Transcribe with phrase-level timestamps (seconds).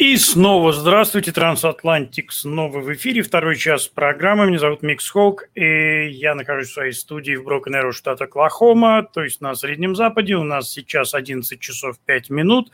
[0.00, 4.46] И снова здравствуйте, Трансатлантик снова в эфире, второй час программы.
[4.46, 9.22] Меня зовут Микс Холк, и я нахожусь в своей студии в Брокен-Эрроу, штат Оклахома, то
[9.22, 10.36] есть на Среднем Западе.
[10.36, 12.72] У нас сейчас 11 часов 5 минут.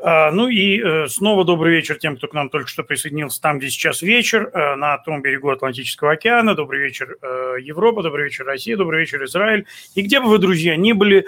[0.00, 3.58] А, ну и э, снова добрый вечер тем, кто к нам только что присоединился там,
[3.58, 6.54] где сейчас вечер, э, на том берегу Атлантического океана.
[6.54, 9.66] Добрый вечер, э, Европа, добрый вечер, Россия, добрый вечер, Израиль.
[9.96, 11.26] И где бы вы, друзья, ни были,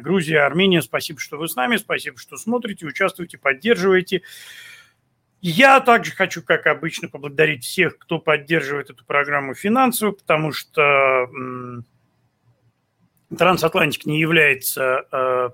[0.00, 4.22] Грузия, Армения, спасибо, что вы с нами, спасибо, что смотрите, участвуете, поддерживаете.
[5.40, 11.26] Я также хочу, как обычно, поблагодарить всех, кто поддерживает эту программу финансово, потому что
[13.36, 15.52] Трансатлантик не является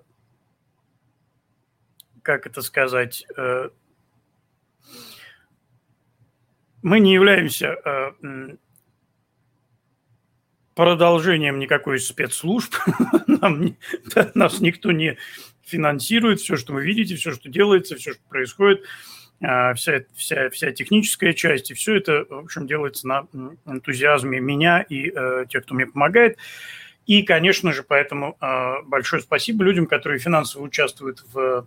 [2.22, 3.70] как это сказать, э,
[6.82, 8.56] мы не являемся э,
[10.74, 12.74] продолжением никакой спецслужб.
[13.26, 13.76] Нам,
[14.34, 15.18] нас никто не
[15.62, 16.40] финансирует.
[16.40, 18.84] Все, что вы видите, все, что делается, все, что происходит,
[19.40, 23.26] э, вся, вся, вся техническая часть, и все это, в общем, делается на
[23.66, 25.12] энтузиазме меня и
[25.48, 26.38] тех, кто мне помогает.
[27.06, 28.36] И, конечно же, поэтому
[28.84, 31.66] большое спасибо людям, которые финансово участвуют в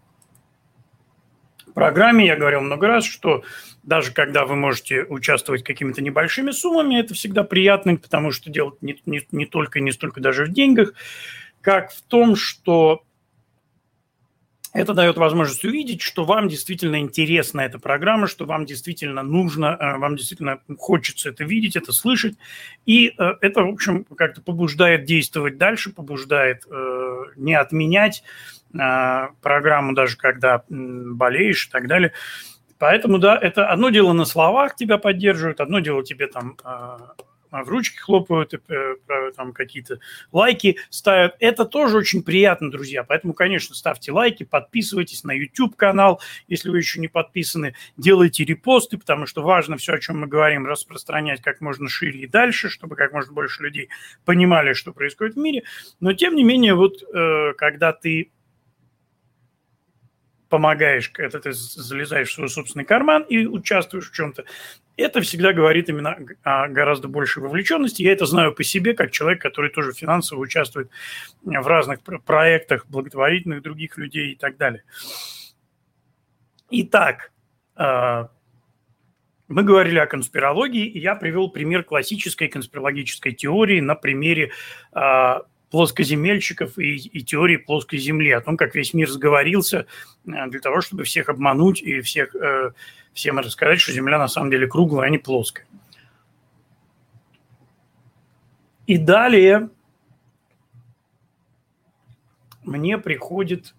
[1.71, 3.43] программе я говорил много раз, что
[3.83, 8.99] даже когда вы можете участвовать какими-то небольшими суммами, это всегда приятно, потому что дело не,
[9.05, 10.93] не, не только и не столько даже в деньгах,
[11.61, 13.03] как в том, что
[14.73, 19.97] это дает возможность увидеть, что вам действительно интересна эта программа, что вам действительно нужно, э,
[19.99, 22.35] вам действительно хочется это видеть, это слышать.
[22.87, 28.23] И э, это, в общем, как-то побуждает действовать дальше, побуждает э, не отменять
[28.73, 32.13] программу, даже когда болеешь и так далее.
[32.79, 36.57] Поэтому, да, это одно дело на словах тебя поддерживают, одно дело тебе там
[37.61, 38.95] в ручки хлопают, э,
[39.35, 39.99] там какие-то
[40.31, 41.35] лайки ставят.
[41.39, 43.03] Это тоже очень приятно, друзья.
[43.03, 47.75] Поэтому, конечно, ставьте лайки, подписывайтесь на YouTube-канал, если вы еще не подписаны.
[47.95, 52.27] Делайте репосты, потому что важно все, о чем мы говорим, распространять как можно шире и
[52.27, 53.89] дальше, чтобы как можно больше людей
[54.25, 55.63] понимали, что происходит в мире.
[55.99, 58.31] Но, тем не менее, вот э, когда ты
[60.53, 64.45] помогаешь, это ты залезаешь в свой собственный карман и участвуешь в чем-то.
[64.97, 68.03] Это всегда говорит именно о гораздо большей вовлеченности.
[68.03, 70.91] Я это знаю по себе, как человек, который тоже финансово участвует
[71.41, 74.83] в разных проектах благотворительных других людей и так далее.
[76.69, 77.31] Итак,
[77.75, 78.29] а,
[79.47, 84.51] мы говорили о конспирологии, и я привел пример классической конспирологической теории на примере
[84.91, 89.87] а, плоскоземельщиков и, и теории плоской Земли, о том, как весь мир сговорился
[90.27, 92.73] э, для того, чтобы всех обмануть и всех, э,
[93.11, 95.65] всем рассказать, что Земля на самом деле круглая, а не плоская.
[98.85, 99.71] И далее
[102.63, 103.73] мне приходит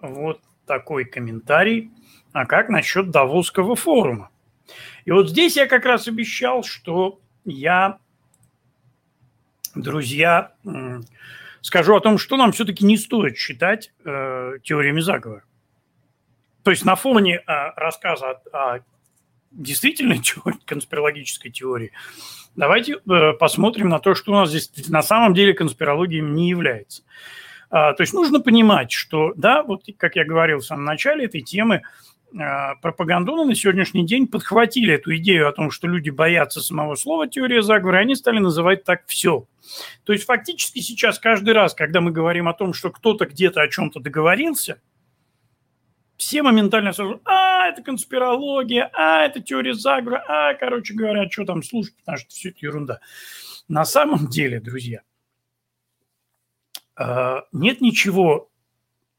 [0.00, 1.92] вот такой комментарий,
[2.32, 4.28] а как насчет Давосского форума?
[5.06, 8.00] И вот здесь я как раз обещал, что я
[9.76, 10.52] друзья,
[11.60, 15.44] скажу о том, что нам все-таки не стоит считать э, теориями заговора.
[16.62, 17.42] То есть на фоне э,
[17.76, 18.80] рассказа о, о
[19.52, 20.20] действительной
[20.64, 21.92] конспирологической теории,
[22.56, 27.02] давайте э, посмотрим на то, что у нас здесь на самом деле конспирологией не является.
[27.68, 31.40] А, то есть нужно понимать, что, да, вот как я говорил в самом начале этой
[31.40, 31.82] темы,
[32.82, 37.62] пропагандоны на сегодняшний день подхватили эту идею о том, что люди боятся самого слова теория
[37.62, 39.46] заговора, и они стали называть так все.
[40.04, 43.68] То есть фактически сейчас каждый раз, когда мы говорим о том, что кто-то где-то о
[43.68, 44.80] чем-то договорился,
[46.16, 51.62] все моментально сразу, а, это конспирология, а, это теория заговора, а, короче говоря, что там
[51.62, 53.00] слушать, потому что все это ерунда.
[53.68, 55.02] На самом деле, друзья,
[56.96, 58.48] а, нет ничего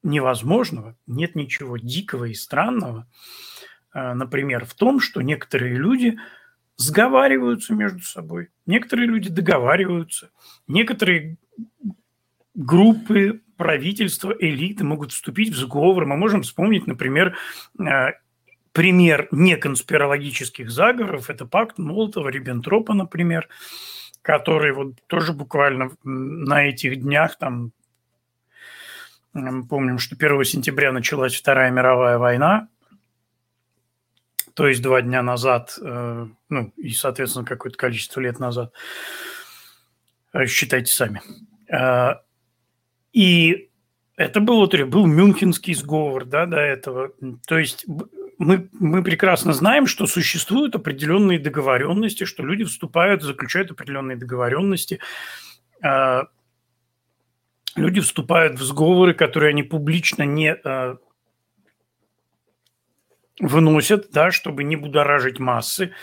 [0.08, 3.08] невозможного, нет ничего дикого и странного,
[3.92, 6.18] а, например, в том, что некоторые люди
[6.78, 10.32] сговариваются между собой, некоторые люди договариваются,
[10.68, 11.38] некоторые
[12.56, 16.06] группы, правительства, элиты могут вступить в сговор.
[16.06, 17.36] Мы можем вспомнить, например,
[17.80, 18.12] а,
[18.72, 21.30] пример неконспирологических заговоров.
[21.30, 23.50] Это пакт Молотова-Риббентропа, например,
[24.22, 27.72] который вот тоже буквально на этих днях, там
[29.70, 32.70] Помним, что 1 сентября началась Вторая мировая война,
[34.58, 38.74] то есть два дня назад, э, ну и, соответственно, какое-то количество лет назад.
[40.34, 41.22] Э, считайте сами.
[41.72, 42.16] Э,
[43.14, 43.70] и
[44.16, 47.12] это был, был Мюнхенский сговор да, до этого.
[47.46, 47.86] То есть
[48.40, 55.00] мы, мы прекрасно знаем, что существуют определенные договоренности, что люди вступают, заключают определенные договоренности
[57.78, 60.96] люди вступают в сговоры, которые они публично не, э,
[63.40, 65.94] выносят, да, чтобы не будоражить массы,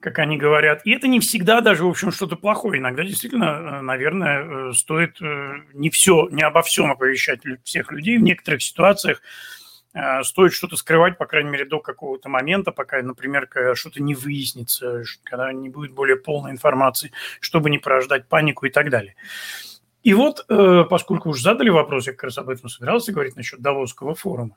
[0.00, 0.82] как они говорят.
[0.86, 2.80] И это не всегда даже, в общем, что-то плохое.
[2.80, 5.18] Иногда действительно, наверное, стоит
[5.74, 8.18] не все, не обо всем оповещать всех людей.
[8.18, 9.20] В некоторых ситуациях
[9.96, 15.02] Э, стоит что-то скрывать, по крайней мере, до какого-то момента, пока, например, что-то не выяснится,
[15.24, 19.14] когда не будет более полной информации, чтобы не порождать панику и так далее.
[20.06, 23.60] И вот, э, поскольку уже задали вопрос, я как раз об этом собирался говорить насчет
[23.60, 24.56] Давосского форума.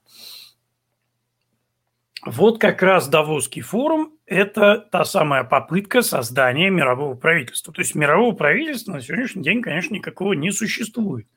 [2.24, 7.74] Вот как раз Давосский форум– это та самая попытка создания мирового правительства.
[7.74, 11.28] То есть мирового правительства на сегодняшний день, конечно, никакого не существует.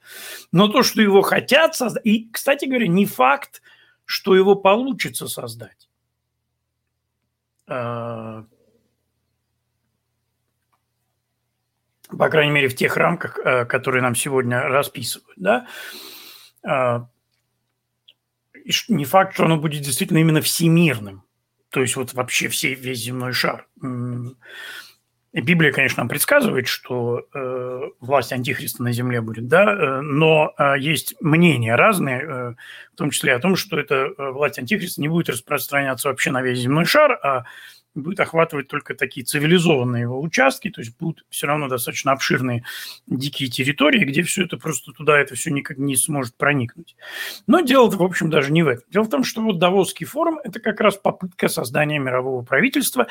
[0.53, 2.05] Но то, что его хотят создать…
[2.05, 3.63] И, кстати говоря, не факт,
[4.05, 5.89] что его получится создать.
[12.19, 15.37] По крайней мере, в тех рамках, э, которые нам сегодня расписывают.
[15.37, 15.67] Да?
[16.65, 17.09] А,
[18.89, 21.25] не факт, что оно будет действительно именно всемирным.
[21.71, 23.67] То есть вот вообще все, весь земной шар.
[25.33, 30.75] Библия, конечно, нам предсказывает, что э, власть антихриста на земле будет, да, э, но э,
[30.79, 32.55] есть мнения разные, э,
[32.93, 36.43] в том числе о том, что эта э, власть антихриста не будет распространяться вообще на
[36.43, 37.45] весь земной шар, а
[37.95, 42.65] будет охватывать только такие цивилизованные его участки, то есть будут все равно достаточно обширные
[43.07, 46.97] дикие территории, где все это просто туда это все никак не сможет проникнуть.
[47.47, 48.85] Но дело, в общем, даже не в этом.
[48.91, 53.07] Дело в том, что вот Давосский форум– это как раз попытка создания мирового правительства,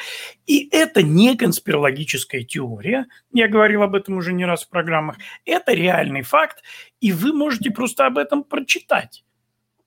[0.47, 5.73] и это не конспирологическая теория, я говорил об этом уже не раз в программах, это
[5.73, 6.63] реальный факт,
[6.99, 9.23] и вы можете просто об этом прочитать.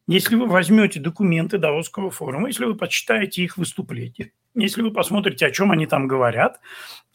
[0.07, 5.51] Если вы возьмете документы Давосского форума, если вы почитаете их выступления, если вы посмотрите, о
[5.51, 6.61] чем они там говорят,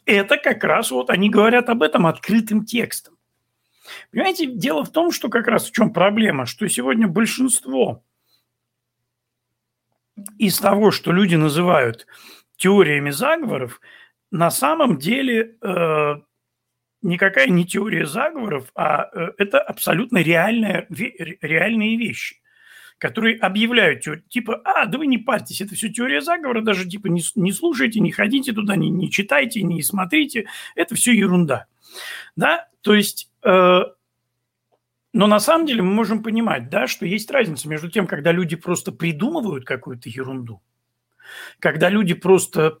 [0.06, 3.16] это как раз вот они говорят об этом открытым текстом.
[4.10, 8.02] Понимаете, дело в том, что как раз в чем проблема, что сегодня большинство
[10.38, 12.06] из того, что люди называют
[12.56, 13.80] теориями заговоров,
[14.32, 16.14] на самом деле э,
[17.02, 22.39] никакая не теория заговоров, а э, это абсолютно реальная, реальные вещи
[23.00, 27.22] которые объявляют, типа, а, да вы не парьтесь, это все теория заговора, даже типа не,
[27.34, 31.64] не слушайте, не ходите туда, не, не читайте, не смотрите, это все ерунда.
[32.36, 33.80] Да, то есть, э,
[35.12, 38.54] но на самом деле мы можем понимать, да, что есть разница между тем, когда люди
[38.54, 40.60] просто придумывают какую-то ерунду,
[41.58, 42.80] когда люди просто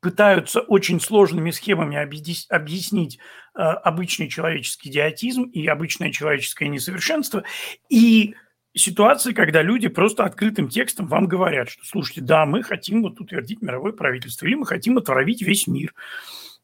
[0.00, 3.18] пытаются очень сложными схемами объяснить
[3.54, 7.42] э, обычный человеческий идиотизм и обычное человеческое несовершенство,
[7.88, 8.36] и
[8.74, 13.62] ситуации, когда люди просто открытым текстом вам говорят, что, слушайте, да, мы хотим вот утвердить
[13.62, 15.94] мировое правительство, или мы хотим отравить весь мир.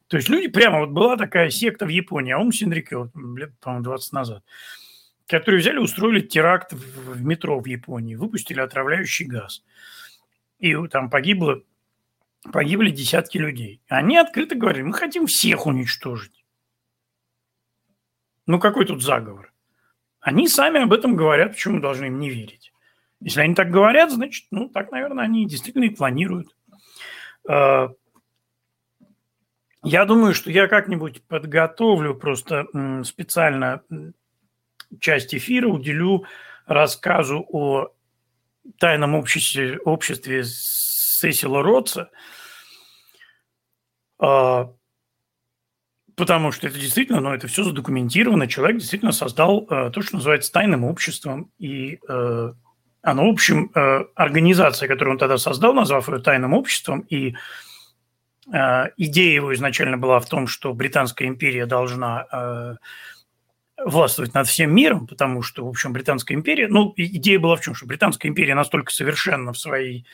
[0.07, 3.83] То есть люди прямо, вот была такая секта в Японии, Аум Синрике, вот, лет, по-моему,
[3.83, 4.43] 20 назад,
[5.27, 9.63] которые взяли, устроили теракт в, в метро в Японии, выпустили отравляющий газ.
[10.57, 11.61] И там погибло,
[12.51, 13.81] погибли десятки людей.
[13.87, 16.43] Они открыто говорили, мы хотим всех уничтожить.
[18.47, 19.48] Ну, какой тут заговор?
[20.21, 22.73] Они сами об этом говорят, почему мы должны им не верить.
[23.21, 26.55] Если они так говорят, значит, ну, так, наверное, они действительно и планируют.
[27.47, 27.89] А,
[29.83, 32.67] я думаю, что я как-нибудь подготовлю просто
[33.03, 33.81] специально
[34.99, 36.25] часть эфира, уделю
[36.65, 37.89] рассказу о
[38.77, 42.09] тайном обществе, обществе Сесила Ротса,
[44.17, 44.73] а,
[46.19, 48.45] Потому что это действительно, ну, это все задокументировано.
[48.45, 51.49] Человек действительно создал э, то, что называется тайным обществом.
[51.59, 52.53] И э,
[53.01, 57.35] оно, в общем, э, организация, которую он тогда создал, назвав ее тайным обществом, и
[58.53, 62.75] э, идея его изначально была в том, что Британская империя должна э,
[63.85, 66.67] властвовать над всем миром, потому что, в общем, Британская империя...
[66.67, 67.75] Ну, идея была в чем?
[67.75, 70.05] Что Британская империя настолько совершенна в своей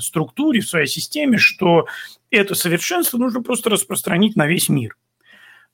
[0.00, 1.86] структуре, в своей системе, что
[2.30, 4.96] это совершенство нужно просто распространить на весь мир.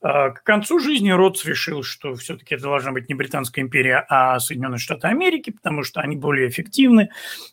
[0.02, 4.38] А, к концу жизни Ротс решил, что все-таки это должна быть не Британская империя, а
[4.40, 7.10] Соединенные Штаты Америки, потому что они более эффективны.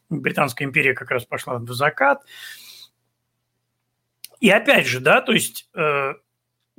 [0.09, 2.23] Британская империя как раз пошла в закат.
[4.39, 6.13] И опять же, да, то есть, э,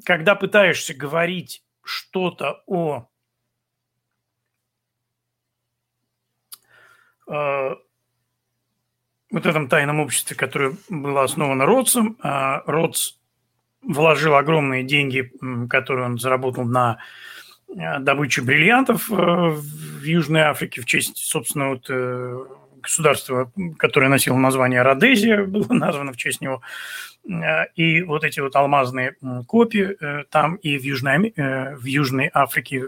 [0.04, 3.08] когда пытаешься говорить что-то о
[7.28, 7.70] э,
[9.30, 12.16] вот этом тайном обществе, которое было основано Ротсом.
[12.20, 13.14] А Ротс
[13.82, 15.32] вложил огромные деньги,
[15.68, 16.98] которые он заработал на
[17.68, 22.44] э, добычу бриллиантов э, в Южной Африке в честь, собственно, вот э,
[22.82, 26.60] государства, которое носило название Родезия, было названо в честь него.
[27.76, 29.14] И вот эти вот алмазные
[29.46, 29.94] копии
[30.30, 32.84] там и в Южной, в Южной Африке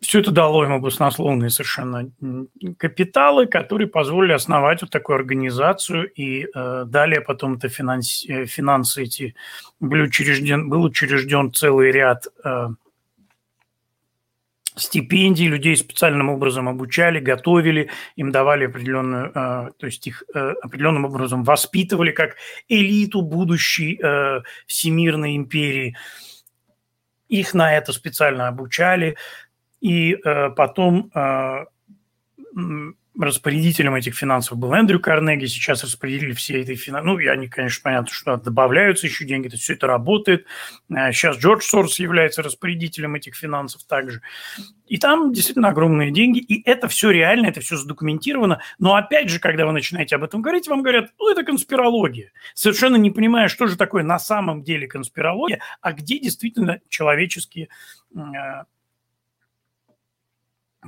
[0.00, 2.10] все это дало ему баснословные совершенно
[2.78, 9.02] капиталы, которые позволили основать вот такую организацию, и э, далее потом это финанс, э, финансы
[9.02, 9.34] эти
[9.80, 12.68] были учрежден, был учрежден целый ряд э,
[14.76, 21.06] стипендий, людей специальным образом обучали, готовили, им давали определенную, э, то есть их э, определенным
[21.06, 22.36] образом воспитывали как
[22.68, 25.96] элиту будущей э, всемирной империи.
[27.28, 29.16] Их на это специально обучали,
[29.80, 31.64] и э, потом э,
[33.18, 37.06] распорядителем этих финансов был Эндрю Карнеги, сейчас распределили все эти финансы.
[37.06, 40.46] Ну, и они, конечно, понятно, что добавляются еще деньги, это все это работает.
[40.88, 44.22] Сейчас э, Джордж Сорс является распорядителем этих финансов также.
[44.86, 48.60] И там действительно огромные деньги, и это все реально, это все задокументировано.
[48.78, 52.32] Но опять же, когда вы начинаете об этом говорить, вам говорят, ну, это конспирология.
[52.54, 57.68] Совершенно не понимая, что же такое на самом деле конспирология, а где действительно человеческие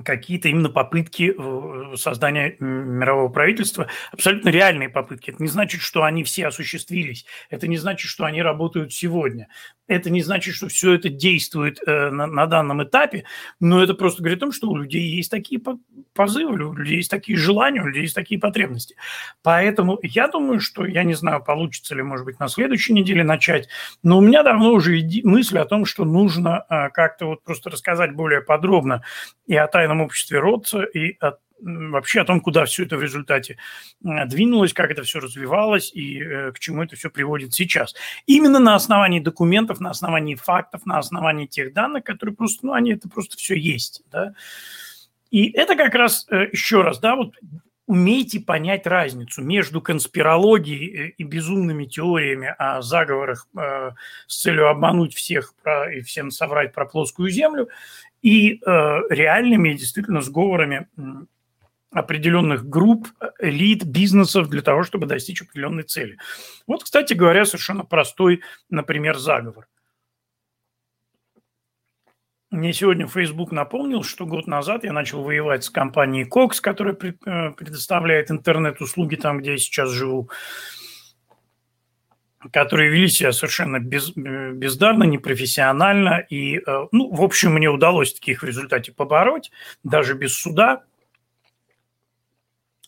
[0.04, 5.30] какие-то именно попытки э, создания мирового правительства, абсолютно реальные попытки.
[5.30, 9.48] Это не значит, что они все осуществились, это не значит, что они работают сегодня,
[9.90, 13.24] это не значит, что все это действует э, на, данном этапе,
[13.58, 15.60] но это просто говорит о том, что у людей есть такие
[16.14, 18.94] позывы, у людей есть такие желания, у людей есть такие потребности.
[19.42, 23.68] Поэтому я думаю, что, я не знаю, получится ли, может быть, на следующей неделе начать,
[24.04, 28.14] но у меня давно уже мысль о том, что нужно э, как-то вот просто рассказать
[28.14, 29.02] более подробно
[29.48, 31.32] и о тайном обществе Ротца, и о
[31.62, 33.58] вообще о том, куда все это в результате
[34.00, 37.94] двинулось, как это все развивалось и э, к чему это все приводит сейчас.
[38.26, 42.92] Именно на основании документов, на основании фактов, на основании тех данных, которые просто, ну, они
[42.92, 44.34] это просто все есть, да.
[45.30, 47.34] И это как раз, э, еще раз, да, вот
[47.90, 53.90] умейте понять разницу между конспирологией э, и безумными теориями о заговорах э,
[54.28, 55.54] с целью обмануть всех
[55.92, 57.68] и всем соврать про плоскую землю
[58.22, 58.58] и э,
[59.10, 60.86] реальными действительно сговорами
[61.90, 63.08] определенных групп,
[63.40, 66.16] элит, бизнесов для того, чтобы достичь определенной цели.
[66.68, 69.66] Вот, кстати говоря, совершенно простой, например, заговор.
[72.50, 77.52] Мне сегодня Facebook напомнил, что год назад я начал воевать с компанией Cox, которая э,
[77.52, 80.28] предоставляет интернет-услуги там, где я сейчас живу
[82.52, 86.24] которые вели себя совершенно без, э, бездарно, непрофессионально.
[86.28, 89.52] И, э, ну, в общем, мне удалось таких в результате побороть,
[89.84, 90.82] даже без суда.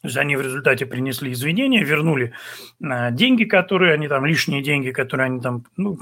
[0.02, 2.32] Есть они в результате принесли извинения, вернули
[2.80, 5.98] деньги, которые они там, лишние деньги, которые они там, ну,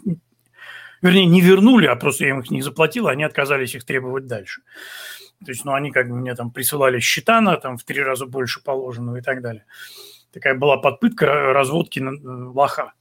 [1.03, 4.63] вернее, не вернули, а просто я им их не заплатил, они отказались их требовать дальше.
[5.45, 8.27] То есть, ну, они как бы мне там присылали счета на там в три раза
[8.27, 9.65] больше положенного и так далее.
[10.33, 12.93] Такая была подпытка разводки на лоха.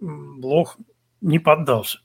[0.00, 0.78] Блох
[1.20, 2.00] не поддался.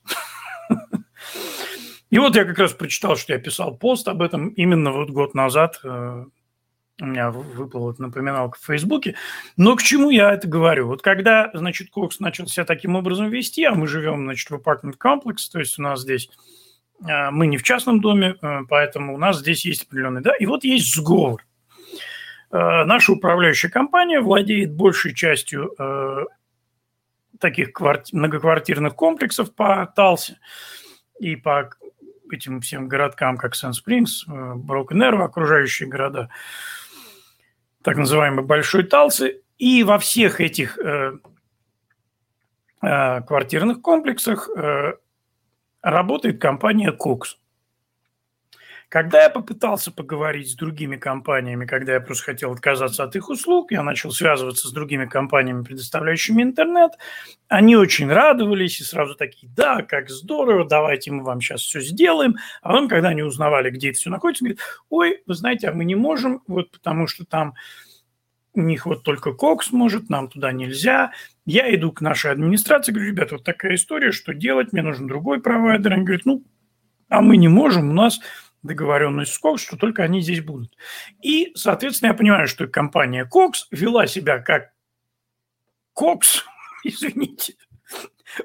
[2.10, 5.34] И вот я как раз прочитал, что я писал пост об этом именно вот год
[5.34, 5.80] назад.
[7.02, 9.16] Э, у меня выпала вот напоминалка в Фейсбуке.
[9.58, 10.88] Но к чему я это говорю?
[10.88, 14.98] Вот когда, значит, Кокс начал себя таким образом вести, а мы живем, значит, в апартмент
[14.98, 16.30] комплекс, то есть у нас здесь
[17.08, 20.46] э, мы не в частном доме, э, поэтому у нас здесь есть определенный, да, и
[20.46, 21.46] вот есть сговор.
[22.54, 25.74] Наша управляющая компания владеет большей частью
[27.40, 30.38] таких кварти- многоквартирных комплексов по Талсе
[31.18, 31.70] и по
[32.30, 36.30] этим всем городкам, как Сан-Спрингс, Брокен окружающие города,
[37.84, 39.42] так называемые Большой Талсы.
[39.58, 41.18] И во всех этих э,
[42.82, 44.94] э, квартирных комплексах э,
[45.82, 47.38] работает компания «Кокс».
[48.92, 53.72] Когда я попытался поговорить с другими компаниями, когда я просто хотел отказаться от их услуг,
[53.72, 56.92] я начал связываться с другими компаниями, предоставляющими интернет,
[57.48, 62.36] они очень радовались и сразу такие, да, как здорово, давайте мы вам сейчас все сделаем.
[62.62, 65.86] А потом, когда они узнавали, где это все находится, говорят, ой, вы знаете, а мы
[65.86, 67.54] не можем, вот потому что там
[68.54, 71.14] у них вот только Cox может, нам туда нельзя.
[71.46, 75.40] Я иду к нашей администрации, говорю, ребята, вот такая история, что делать, мне нужен другой
[75.40, 75.94] провайдер.
[75.94, 76.44] Они говорят, ну,
[77.08, 78.20] а мы не можем, у нас
[78.64, 80.78] договоренность с Cox, что только они здесь будут.
[81.22, 84.72] И, соответственно, я понимаю, что компания Cox вела себя как
[85.94, 86.46] Кокс,
[86.84, 87.56] извините,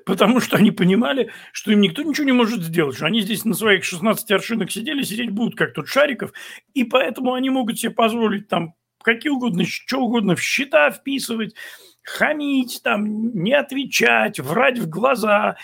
[0.05, 3.55] потому что они понимали, что им никто ничего не может сделать, что они здесь на
[3.55, 6.33] своих 16 аршинах сидели, сидеть будут, как тут шариков,
[6.75, 11.55] и поэтому они могут себе позволить там какие угодно, что угодно в счета вписывать,
[12.03, 15.57] хамить, там, не отвечать, врать в глаза,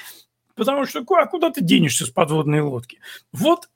[0.54, 3.00] потому что а куда ты денешься с подводной лодки?
[3.32, 3.68] Вот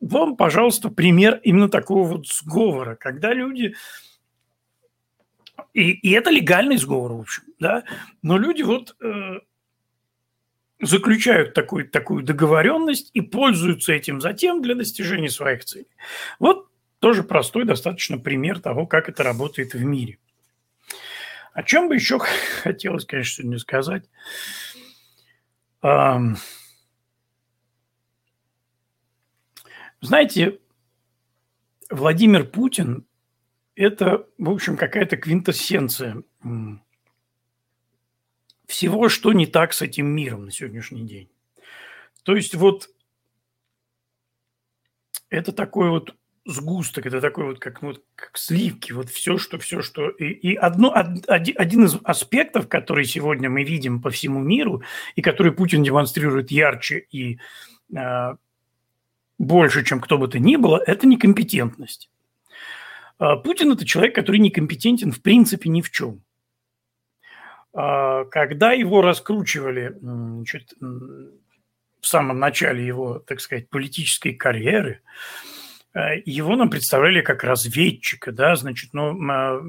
[0.00, 3.74] вам, пожалуйста, пример именно такого вот сговора, когда люди...
[5.74, 7.82] И, и это легальный сговор, в общем, да,
[8.22, 9.40] но люди вот э,
[10.80, 15.88] заключают такую, такую договоренность и пользуются этим затем для достижения своих целей.
[16.38, 16.68] Вот
[17.00, 20.18] тоже простой достаточно пример того, как это работает в мире.
[21.52, 22.18] О чем бы еще
[22.62, 24.04] хотелось, конечно, сегодня сказать.
[30.00, 30.60] Знаете,
[31.90, 33.06] Владимир Путин–
[33.74, 36.22] это, в общем, какая-то квинтэссенция
[38.66, 41.30] всего, что не так с этим миром на сегодняшний день.
[42.22, 42.90] То есть вот
[45.30, 46.14] это такой вот
[46.44, 50.08] сгусток, это такой вот как, вот, как сливки, вот все, что, все, что...
[50.10, 54.82] И, и одно, один, один из аспектов, который сегодня мы видим по всему миру,
[55.14, 57.38] и который Путин демонстрирует ярче и
[57.94, 58.36] э,
[59.38, 62.10] больше, чем кто бы то ни было, это некомпетентность.
[63.18, 66.22] Э, Путин– это человек, который некомпетентен в принципе ни в чем.
[67.74, 75.00] А, когда его раскручивали значит, в самом начале его, так сказать, политической карьеры,
[75.94, 79.60] э, его нам представляли как разведчика, да, значит, а,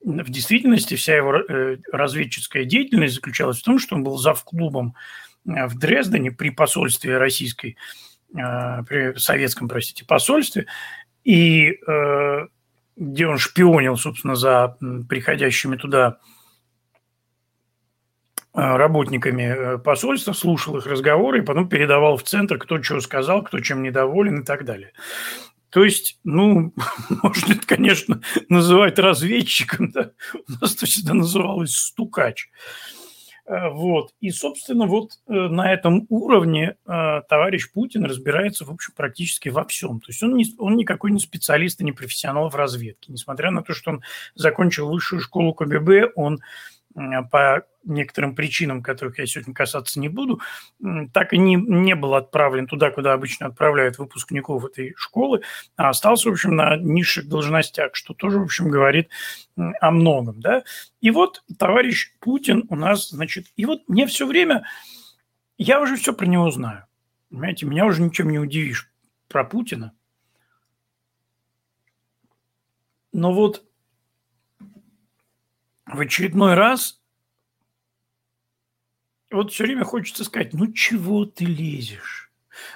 [0.00, 4.94] в действительности вся его э, разведческая деятельность заключалась в том, что он был завклубом
[5.46, 7.76] э, в Дрездене при посольстве российской,
[8.32, 10.66] при советском, простите, посольстве,
[11.24, 11.78] и
[12.96, 14.76] где он шпионил, собственно, за
[15.08, 16.18] приходящими туда
[18.58, 23.44] Э, работниками э, посольства, слушал их разговоры и потом передавал в центр, кто что сказал,
[23.44, 24.92] кто чем недоволен и так далее.
[25.70, 26.74] То есть, ну,
[27.22, 30.10] можно это, конечно, называть разведчиком, да?
[30.34, 32.48] у нас это всегда называлось стукач.
[33.48, 34.12] Э, вот.
[34.20, 40.00] И, собственно, вот на этом уровне товарищ Путин разбирается, в общем, практически во всем.
[40.00, 43.12] То есть он, не, он никакой не специалист и не профессионал в разведке.
[43.12, 44.02] Несмотря на то, что он
[44.34, 46.40] закончил высшую школу КГБ, он
[47.30, 50.40] по некоторым причинам, которых я сегодня касаться не буду,
[51.12, 55.42] так и не, не был отправлен туда, куда обычно отправляют выпускников этой школы,
[55.76, 59.08] а остался, в общем, на низших должностях, что тоже, в общем, говорит
[59.56, 60.40] о многом.
[60.40, 60.62] Да?
[61.00, 64.66] И вот товарищ Путин у нас, значит, и вот мне все время,
[65.56, 66.84] я уже все про него знаю.
[67.30, 68.90] Понимаете, меня уже ничем не удивишь
[69.28, 69.92] про Путина.
[73.12, 73.64] Но вот
[75.86, 76.97] в очередной раз
[79.30, 82.30] вот все время хочется сказать, ну чего ты лезешь?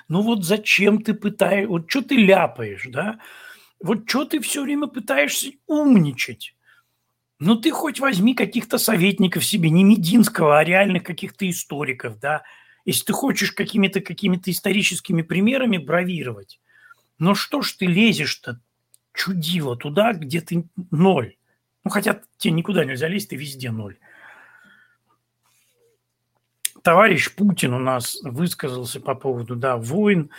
[0.08, 3.18] Ну вот зачем ты пытаешь, вот что ты ляпаешь, да?
[3.80, 6.54] Вот что ты все время пытаешься умничать?
[7.40, 12.42] Ну ты хоть возьми каких-то советников себе, не Мединского, а реальных каких-то историков, да?
[12.84, 16.60] Если ты хочешь какими-то какими-то историческими примерами бравировать.
[17.18, 18.60] Но что ж ты лезешь-то,
[19.12, 21.36] чудило, туда, где ты ноль?
[21.84, 23.98] Ну, хотя тебе никуда нельзя лезть, ты везде ноль.
[26.82, 30.30] Товарищ Путин у нас высказался по поводу, да, войн.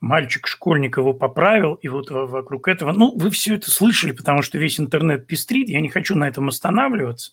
[0.00, 2.92] Мальчик-школьник его поправил, и вот вокруг этого...
[2.92, 6.48] Ну, вы все это слышали, потому что весь интернет пестрит, я не хочу на этом
[6.48, 7.32] останавливаться.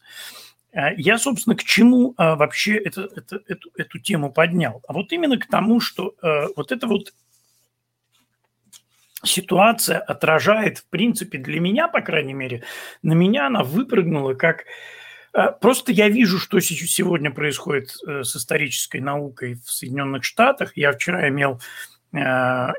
[0.74, 4.82] А, я, собственно, к чему а, вообще это, это, эту, эту тему поднял?
[4.88, 7.14] А вот именно к тому, что а, вот это вот
[9.24, 12.64] ситуация отражает, в принципе, для меня, по крайней мере,
[13.04, 14.64] на меня она выпрыгнула как...
[15.36, 20.76] Э, просто я вижу, что сегодня происходит э, с исторической наукой в Соединенных Штатах.
[20.78, 21.60] Я вчера имел
[22.14, 22.18] э,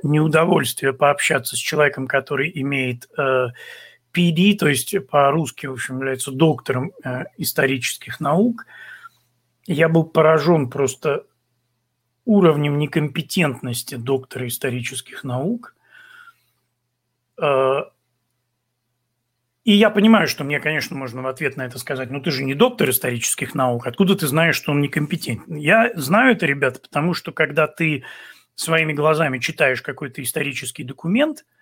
[0.02, 3.08] неудовольствие пообщаться с человеком, который имеет
[4.14, 6.92] PD, то есть по-русски, в общем, является доктором
[7.36, 8.64] исторических наук.
[9.66, 11.26] Я был поражен просто
[12.24, 15.74] уровнем некомпетентности доктора исторических наук.
[19.66, 22.44] И я понимаю, что мне, конечно, можно в ответ на это сказать, ну ты же
[22.44, 25.56] не доктор исторических наук, откуда ты знаешь, что он некомпетентен?
[25.56, 28.04] Я знаю это, ребята, потому что когда ты
[28.54, 31.44] своими глазами читаешь какой-то исторический документ–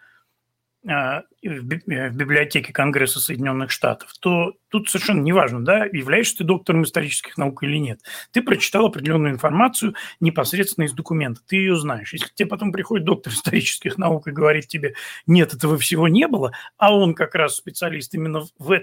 [0.85, 7.63] в библиотеке Конгресса Соединенных Штатов, то тут совершенно неважно, да, являешься ты доктором исторических наук
[7.63, 8.01] или нет.
[8.33, 12.13] Ты прочитал определенную информацию непосредственно из документа, ты ее знаешь.
[12.13, 14.95] Если тебе потом приходит доктор исторических наук и говорит тебе,
[15.27, 18.81] нет, этого всего не было, а он как раз специалист именно в,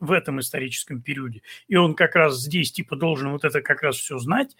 [0.00, 3.96] в этом историческом периоде, и он как раз здесь типа должен вот это как раз
[3.96, 4.56] все знать,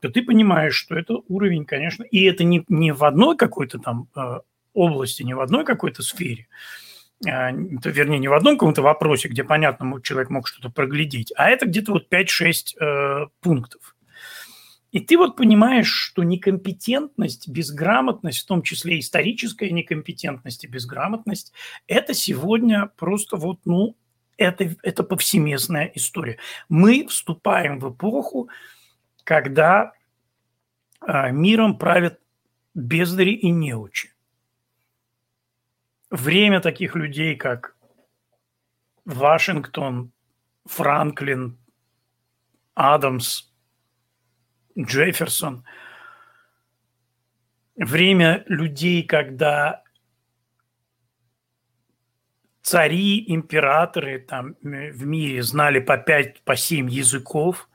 [0.00, 4.08] то ты понимаешь, что это уровень, конечно, и это не, не в одной какой-то там
[4.14, 4.40] а,
[4.76, 6.48] области, не в одной какой-то сфере,
[7.24, 11.66] а, вернее, не в одном каком-то вопросе, где, понятно, человек мог что-то проглядеть, а это
[11.66, 13.96] где-то вот 5-6 э, пунктов.
[14.92, 21.52] И ты вот понимаешь, что некомпетентность, безграмотность, в том числе историческая некомпетентность и безграмотность,
[21.86, 23.96] это сегодня просто вот, ну,
[24.36, 26.38] это, это повсеместная история.
[26.68, 28.48] Мы вступаем в эпоху,
[29.24, 29.92] когда
[31.00, 32.20] а, миром правят
[32.74, 34.15] бездари и неучи.
[36.10, 37.76] Время таких людей, как
[39.04, 40.12] Вашингтон,
[40.64, 41.58] Франклин,
[42.74, 43.50] Адамс,
[44.78, 45.64] Джефферсон.
[47.76, 49.82] Время людей, когда
[52.62, 57.68] цари, императоры там в мире знали по пять, по семь языков.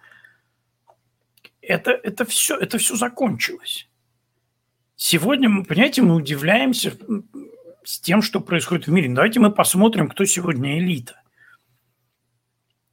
[1.61, 3.89] Это, это, все, это все закончилось.
[4.95, 6.97] Сегодня, понимаете, мы удивляемся
[7.83, 9.09] с тем, что происходит в мире.
[9.09, 11.21] Давайте мы посмотрим, кто сегодня элита.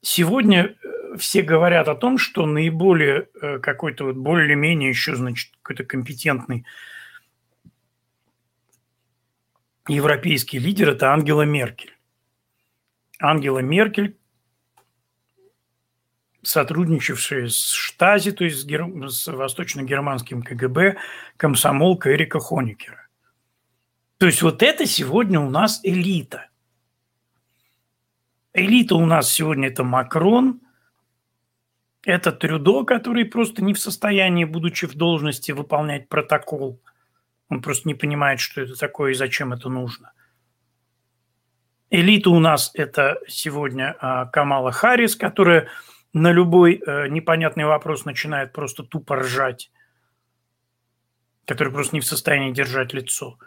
[0.01, 5.85] Сегодня э, все говорят о том, что наиболее э, какой-то вот более-менее еще, значит, какой-то
[5.85, 6.64] компетентный
[9.88, 11.96] европейский лидер– это Ангела Меркель.
[13.20, 14.16] Ангела Меркель,
[16.42, 18.87] сотрудничавшая с Штази, то есть с, гер...
[19.11, 20.96] с восточно-германским КГБ,
[21.37, 23.07] комсомолка Эрика Хоникера.
[24.18, 26.48] То есть вот это сегодня у нас элита.
[28.52, 30.61] Элита у нас сегодня это Макрон,
[32.04, 36.81] это Трюдо, который просто не в состоянии, будучи в должности, выполнять протокол.
[37.48, 40.12] Он просто не понимает, что это такое и зачем это нужно.
[41.90, 45.68] Элита у нас это сегодня а, Камала Харрис, которая
[46.12, 49.70] на любой э, непонятный вопрос начинает просто тупо ржать,
[51.46, 53.38] который просто не в состоянии держать лицо.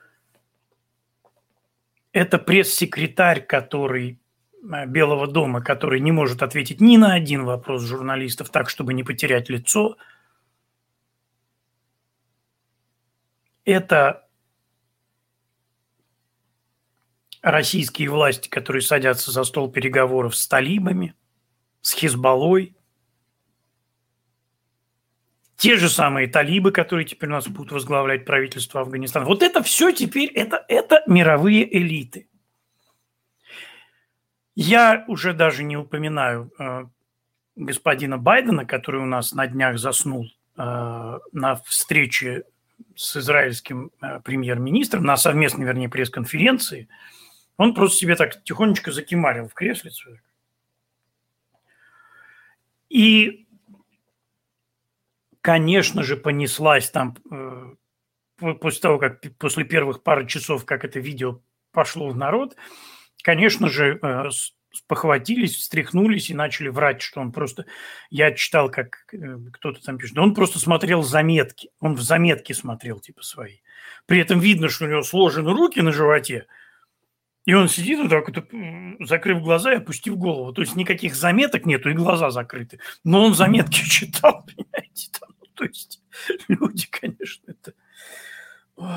[2.14, 4.20] Это пресс-секретарь, который
[4.64, 9.04] э, Белого дома, который не может ответить ни на один вопрос журналистов так, чтобы не
[9.04, 9.98] потерять лицо.
[13.64, 14.28] Это
[17.42, 21.16] российские власти, которые садятся за стол переговоров с талибами,
[21.82, 22.76] с Хизбаллой,
[25.62, 29.26] те же самые талибы, которые теперь у нас будут возглавлять правительство Афганистана.
[29.26, 32.28] Вот это все теперь, это, это мировые элиты.
[34.56, 36.86] Я уже даже не упоминаю э,
[37.56, 40.26] господина Байдена, который у нас на днях заснул
[40.58, 42.44] э, на встрече
[42.96, 46.90] с израильским э, премьер-министром, на совместной, вернее, пресс-конференции–
[47.62, 50.18] он просто себе так тихонечко закимарил в креслицу.
[52.90, 53.46] И,
[55.42, 61.42] конечно же, понеслась там э, после того, как после первых пары часов, как это видео
[61.72, 62.56] пошло в народ,
[63.24, 64.30] конечно же, э,
[64.88, 67.66] похватились, встряхнулись и начали врать, что он просто...
[68.10, 69.18] Я читал, как э,
[69.54, 73.60] кто-то там пишет, он просто смотрел заметки, он в заметки смотрел, типа, свои.
[74.06, 76.48] При этом видно, что у него сложены руки на животе–
[77.46, 80.54] и он сидит вот так вот, закрыв глаза и опустив голову.
[80.54, 82.80] То есть никаких заметок нету, и глаза закрыты.
[83.04, 85.10] Но он заметки читал, понимаете?
[85.20, 86.02] Там, ну, то есть
[86.48, 87.74] люди, конечно, это...
[88.76, 88.88] Ой.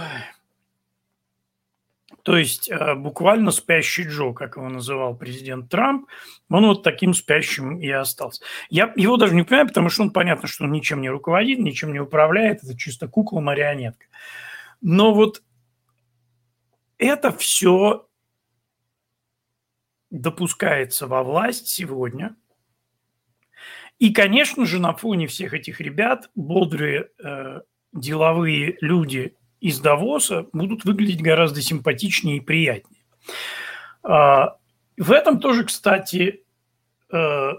[2.23, 6.09] То есть э, буквально спящий Джо, как его называл президент Трамп,
[6.49, 8.43] он вот таким спящим и остался.
[8.71, 11.93] Я его даже не понимаю, потому что он понятно, что он ничем не руководит, ничем
[11.93, 14.07] не управляет, это чисто кукла-марионетка.
[14.81, 15.43] Но вот
[16.97, 18.07] это все
[20.15, 22.37] допускается во власть сегодня.
[23.99, 27.61] И, конечно же, на фоне всех этих ребят бодрые э,
[27.93, 33.03] деловые люди из Давоса будут выглядеть гораздо симпатичнее и приятнее.
[34.05, 34.51] Э,
[34.97, 36.45] в этом тоже, кстати,
[37.13, 37.53] э,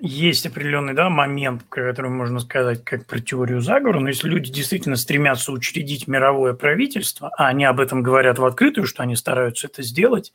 [0.00, 4.96] есть определенный да, момент, который можно сказать как про теорию заговора, но если люди действительно
[4.96, 9.82] стремятся учредить мировое правительство, а они об этом говорят в открытую, что они стараются это
[9.82, 10.32] сделать,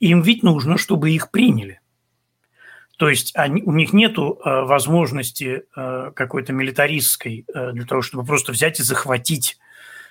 [0.00, 1.80] им ведь нужно, чтобы их приняли.
[2.98, 8.24] То есть они, у них нет э, возможности э, какой-то милитаристской э, для того, чтобы
[8.24, 9.58] просто взять и захватить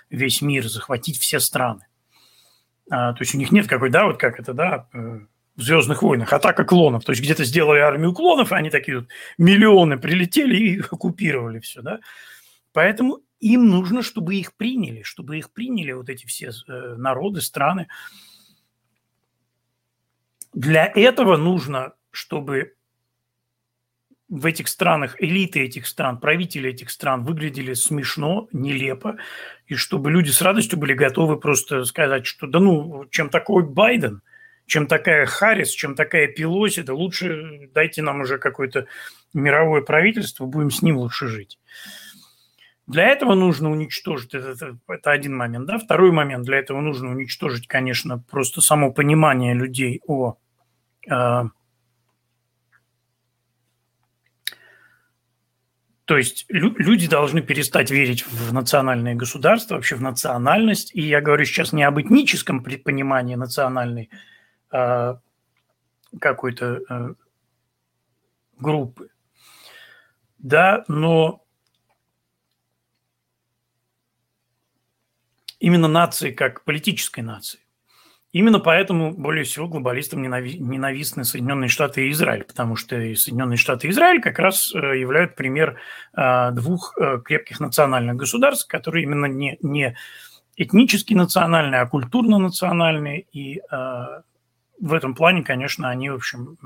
[0.10, 1.88] весь мир, захватить все страны.
[2.90, 5.20] А, то есть у них нет какой, да, вот как это, да, э,
[5.56, 7.04] в «Звездных войнах», атака клонов.
[7.04, 11.82] То есть где-то сделали армию клонов, и они такие вот миллионы прилетели и оккупировали все,
[11.82, 12.00] да.
[12.74, 17.88] Поэтому им нужно, чтобы их приняли, чтобы их приняли вот эти все э, народы, страны.
[20.54, 22.76] Для этого нужно, чтобы
[24.30, 29.18] в этих странах, элиты этих стран, правители этих стран выглядели смешно, нелепо,
[29.68, 34.22] и чтобы люди с радостью были готовы просто сказать, что да ну, чем такой Байден–
[34.72, 38.88] чем такая Харрис, чем такая Пелоси, да лучше дайте нам уже какое-то
[39.34, 41.60] мировое правительство, будем с ним лучше жить.
[42.88, 45.78] Для этого нужно уничтожить, это, это, один момент, да.
[45.78, 50.38] Второй момент, для этого нужно уничтожить, конечно, просто само понимание людей о,
[51.06, 51.44] э,
[56.06, 60.92] То есть люди должны перестать верить в национальное государство, вообще в национальность.
[60.94, 64.10] И я говорю сейчас не об этническом понимании национальной
[64.72, 65.20] а,
[66.20, 67.14] какой-то а,
[68.58, 69.10] группы.
[70.38, 71.44] Да, но
[75.60, 77.60] именно нации как политической нации.
[78.32, 83.92] Именно поэтому более всего глобалистам ненавистны Соединенные Штаты и Израиль, потому что Соединенные Штаты и
[83.92, 85.78] Израиль как раз э, являют пример
[86.16, 89.98] э, двух э, крепких национальных государств, которые именно не, не
[90.56, 93.26] этнически национальные, а культурно национальные.
[93.34, 93.62] И
[94.82, 96.58] в этом плане, конечно, они, в общем,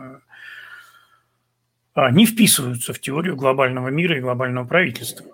[1.96, 5.26] не вписываются в теорию глобального мира и глобального правительства.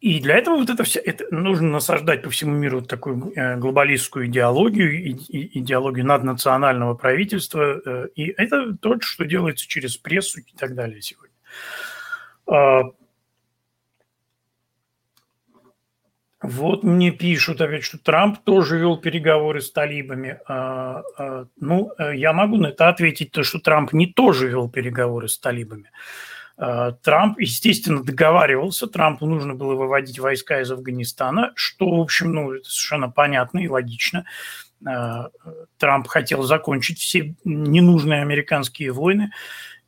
[0.00, 3.56] И для этого вот это все, это нужно насаждать по всему миру вот такую э,
[3.56, 7.80] глобалистскую идеологию, и, и, идеологию наднационального правительства.
[7.84, 11.34] Э, и это то, что делается через прессу и так далее сегодня.
[12.46, 12.82] А,
[16.46, 20.38] вот мне пишут опять, что Трамп тоже вел переговоры с талибами.
[20.46, 24.68] А, а, ну, э, я могу на это ответить, то, что Трамп не тоже вел
[24.70, 25.90] переговоры с талибами.
[26.56, 33.10] Трамп, естественно, договаривался, Трампу нужно было выводить войска из Афганистана, что, в общем, ну, совершенно
[33.10, 34.24] понятно и логично.
[34.80, 39.32] Трамп хотел закончить все ненужные американские войны,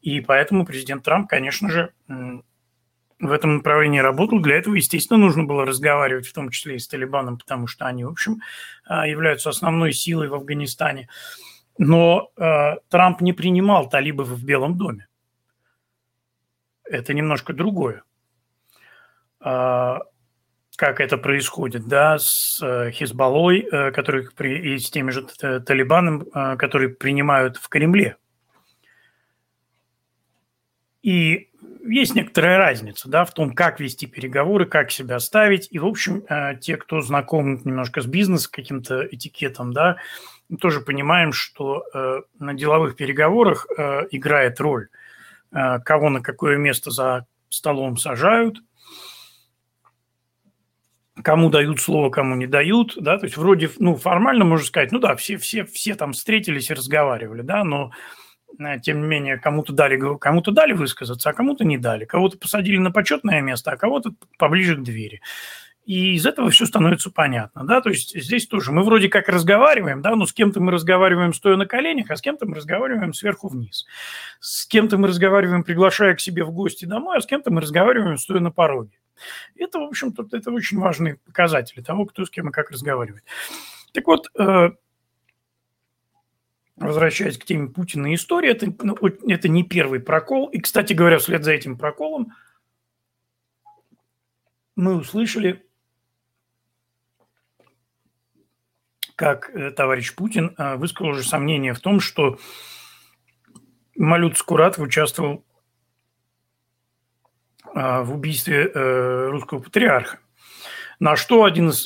[0.02, 1.92] и поэтому президент Трамп, конечно же,
[3.20, 4.40] в этом направлении работал.
[4.40, 8.04] Для этого, естественно, нужно было разговаривать, в том числе и с Талибаном, потому что они,
[8.04, 8.40] в общем,
[8.88, 11.08] э, являются основной силой в Афганистане.
[11.80, 12.32] Но
[12.88, 15.08] Трамп не принимал талибов в Белом доме
[16.90, 18.02] это немножко другое.
[19.40, 20.00] А,
[20.76, 24.28] как это происходит, да, с э, Хизбаллой, э, который,
[24.74, 25.26] и с теми же
[25.60, 28.16] талибанами, э, которые принимают в Кремле.
[31.02, 31.50] И
[31.84, 35.68] есть некоторая разница да, в том, как вести переговоры, как себя ставить.
[35.70, 36.24] И, в общем,
[36.60, 39.96] те, кто знаком немножко с бизнесом, каким-то этикетом, да,
[40.60, 41.84] тоже понимаем, что
[42.38, 43.66] на деловых переговорах
[44.10, 44.88] играет роль–
[45.50, 48.58] Э, кого на какое место за столом сажают,
[51.22, 54.98] кому дают слово, кому не дают, да, то есть вроде, ну, формально можно сказать, ну
[54.98, 57.90] да, все, все, все там встретились и разговаривали, да, но э,
[58.82, 62.04] тем не менее, кому-то дали, кому-то дали высказаться, а кому-то не дали.
[62.04, 65.20] Кого-то посадили на почетное место, а кого-то поближе к двери.
[65.84, 70.02] И из этого все становится понятно, да, то есть здесь тоже мы вроде как разговариваем,
[70.02, 73.48] да, но с кем-то мы разговариваем стоя на коленях, а с кем-то мы разговариваем сверху
[73.48, 73.86] вниз.
[74.38, 78.18] С кем-то мы разговариваем, приглашая к себе в гости домой, а с кем-то мы разговариваем
[78.18, 78.98] стоя на пороге.
[79.56, 83.24] Это, в общем-то, это очень важные показатели того, кто с кем и как разговаривает.
[83.94, 84.72] Так вот, э,
[86.80, 90.48] возвращаясь к теме Путина и истории, это, ну, это не первый прокол.
[90.48, 92.32] И, кстати говоря, вслед за этим проколом
[94.76, 95.64] мы услышали
[99.18, 102.38] как э, товарищ Путин э, высказал уже сомнение в том, что
[103.96, 105.44] Малют Скуратов участвовал
[107.74, 108.66] э, в убийстве
[109.28, 110.20] русского патриарха.
[111.00, 111.84] На что один из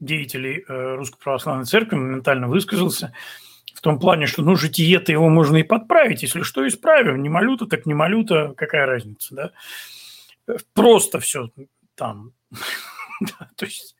[0.00, 3.14] деятелей Русской Православной Церкви моментально высказался
[3.82, 7.20] в том плане, что ну житие-то его можно и подправить, если что, исправим.
[7.20, 10.54] Не малюта, так не малюта, какая разница, да?
[10.72, 11.50] Просто все
[11.96, 12.32] там.
[13.56, 13.96] То есть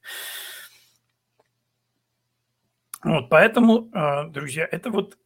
[3.03, 5.19] вот, поэтому, а, друзья, это вот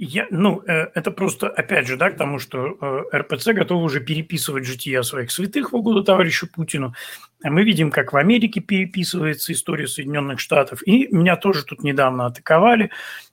[0.00, 3.98] я, ну, э, это просто, опять же, да, к тому, что э, РПЦ готовы уже
[3.98, 6.94] переписывать жития своих святых в угоду товарищу Путину.
[7.42, 10.86] А мы видим, как в Америке переписывается история Соединенных Штатов.
[10.86, 12.92] И меня тоже тут недавно атаковали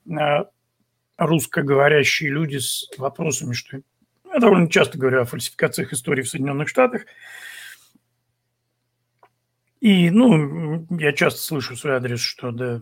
[0.10, 0.46] э,
[1.18, 3.82] русскоговорящие люди с вопросами, что
[4.34, 7.04] я довольно часто говорю о фальсификациях истории в Соединенных Штатах.
[9.82, 12.82] И, ну, я часто слышу свой адрес, что да,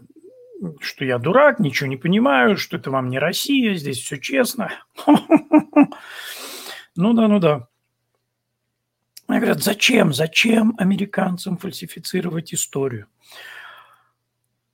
[0.79, 4.71] что я дурак, ничего не понимаю, что это вам не Россия, здесь все честно.
[6.95, 7.67] Ну да, ну да.
[9.25, 13.07] Они говорят, зачем, зачем американцам фальсифицировать историю?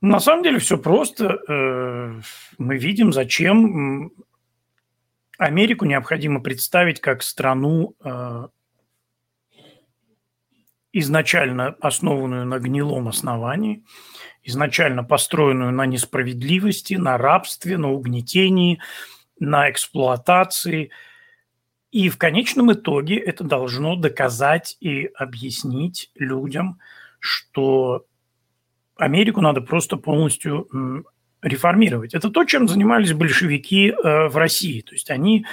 [0.01, 1.39] На самом деле все просто.
[1.47, 2.21] Э,
[2.57, 4.11] мы видим, зачем
[5.37, 8.47] Америку необходимо представить как страну э,
[10.91, 13.83] изначально основанную на гнилом основании,
[14.43, 18.79] изначально построенную на несправедливости, на рабстве, на угнетении,
[19.39, 20.91] на эксплуатации.
[21.91, 26.79] И в конечном итоге это должно доказать и объяснить людям,
[27.19, 28.05] что
[28.95, 30.67] Америку надо просто полностью
[31.41, 32.13] реформировать.
[32.13, 34.81] Это то, чем занимались большевики э, в России.
[34.81, 35.45] То есть они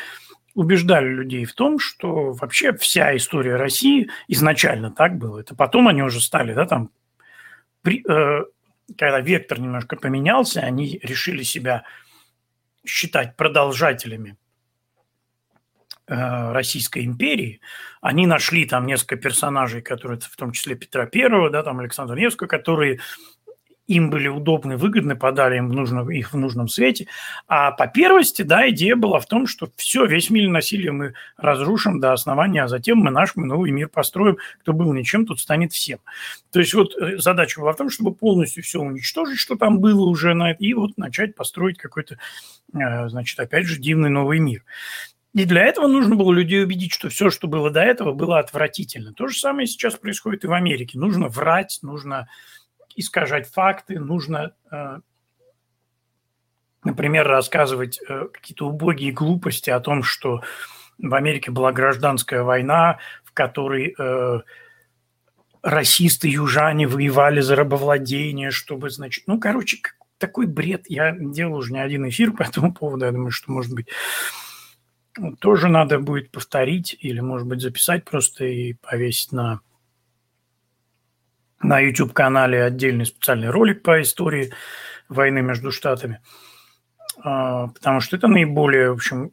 [0.57, 5.41] убеждали людей в том, что вообще вся история России изначально так было.
[5.41, 6.91] Это потом они уже стали, да, там,
[7.83, 8.45] при, э,
[8.97, 11.85] когда вектор немножко поменялся, они решили себя
[12.87, 14.39] считать продолжателями
[16.09, 17.61] э, Российской империи.
[18.01, 22.49] Они нашли там несколько персонажей, которые, в том числе Петра Первого, да, там Александра Невского,
[22.49, 23.01] которые
[23.87, 27.07] им были удобны, выгодны, подали им в нужном, их в нужном свете.
[27.47, 32.01] А по первости, да, идея была в том, что все, весь мир насилия мы разрушим
[32.01, 34.39] до основания, а затем мы наш, мы новый мир построим.
[34.61, 35.99] Кто был ничем, тут станет всем.
[36.51, 40.05] То есть вот э, задача была в том, чтобы полностью все уничтожить, что там было
[40.09, 42.19] уже, на и вот начать построить какой-то,
[42.75, 44.65] э, значит, опять же, дивный новый мир.
[45.33, 49.13] И для этого нужно было людей убедить, что все, что было до этого, было отвратительно.
[49.13, 50.99] То же самое сейчас происходит и в Америке.
[50.99, 52.27] Нужно врать, нужно
[52.97, 54.99] искажать факты, нужно, э,
[56.85, 60.43] например, рассказывать э, какие-то убогие глупости о том, что
[60.99, 64.41] в Америке была гражданская война, в которой э,
[65.63, 69.79] расисты южане воевали за рабовладение, чтобы, значит, ну, короче,
[70.19, 70.87] такой бред.
[70.89, 73.05] Я делал уже не один эфир по этому поводу.
[73.05, 73.89] Я думаю, что, может быть,
[75.39, 79.61] тоже надо будет повторить или, может быть, записать просто и повесить на
[81.63, 84.53] на YouTube-канале отдельный специальный ролик по истории
[85.09, 86.21] войны между штатами,
[87.23, 89.31] а, потому что это наиболее, в общем,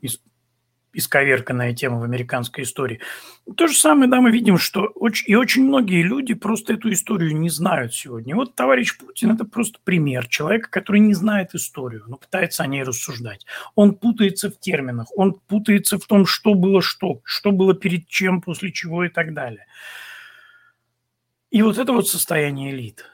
[0.94, 3.02] исковерканная тема в американской истории.
[3.58, 7.36] То же самое, да, мы видим, что очень, и очень многие люди просто эту историю
[7.36, 8.36] не знают сегодня.
[8.36, 12.84] вот товарищ Путин– это просто пример человека, который не знает историю, но пытается о ней
[12.84, 13.46] рассуждать.
[13.76, 18.42] Он путается в терминах, он путается в том, что было что, что было перед чем,
[18.42, 19.66] после чего и так далее.
[21.54, 23.06] И вот это вот состояние элит.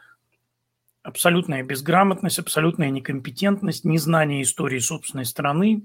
[1.04, 5.84] Абсолютная безграмотность, абсолютная некомпетентность, незнание истории собственной страны.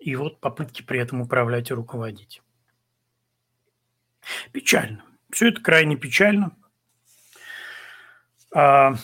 [0.00, 2.42] И вот попытки при этом управлять и руководить.
[4.50, 5.04] Печально.
[5.30, 6.56] Все это крайне печально.
[8.52, 8.94] А,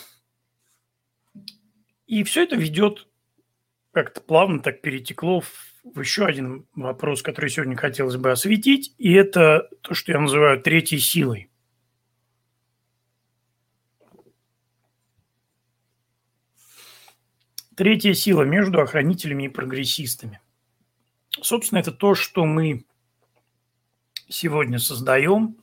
[2.05, 3.07] и все это ведет
[3.93, 9.69] как-то плавно так перетекло в еще один вопрос, который сегодня хотелось бы осветить, и это
[9.81, 11.49] то, что я называю третьей силой.
[17.75, 20.39] Третья сила между охранителями и прогрессистами.
[21.41, 22.85] Собственно, это то, что мы
[24.27, 25.57] сегодня создаем,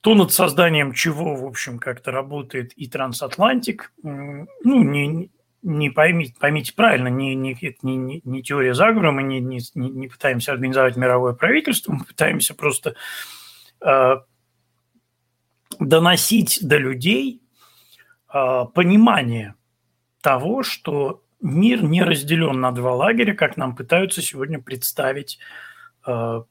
[0.00, 3.92] то над созданием чего, в общем, как-то работает и трансатлантик.
[4.02, 5.30] Ну, не,
[5.62, 10.52] не поймите, поймите правильно, не, не, не, не теория заговора, мы не, не, не пытаемся
[10.52, 12.94] организовать мировое правительство, мы пытаемся просто
[13.84, 14.16] э,
[15.80, 17.42] доносить до людей
[18.32, 19.54] э, понимание
[20.20, 25.38] того, что мир не разделен на два лагеря, как нам пытаются сегодня представить
[26.06, 26.42] э,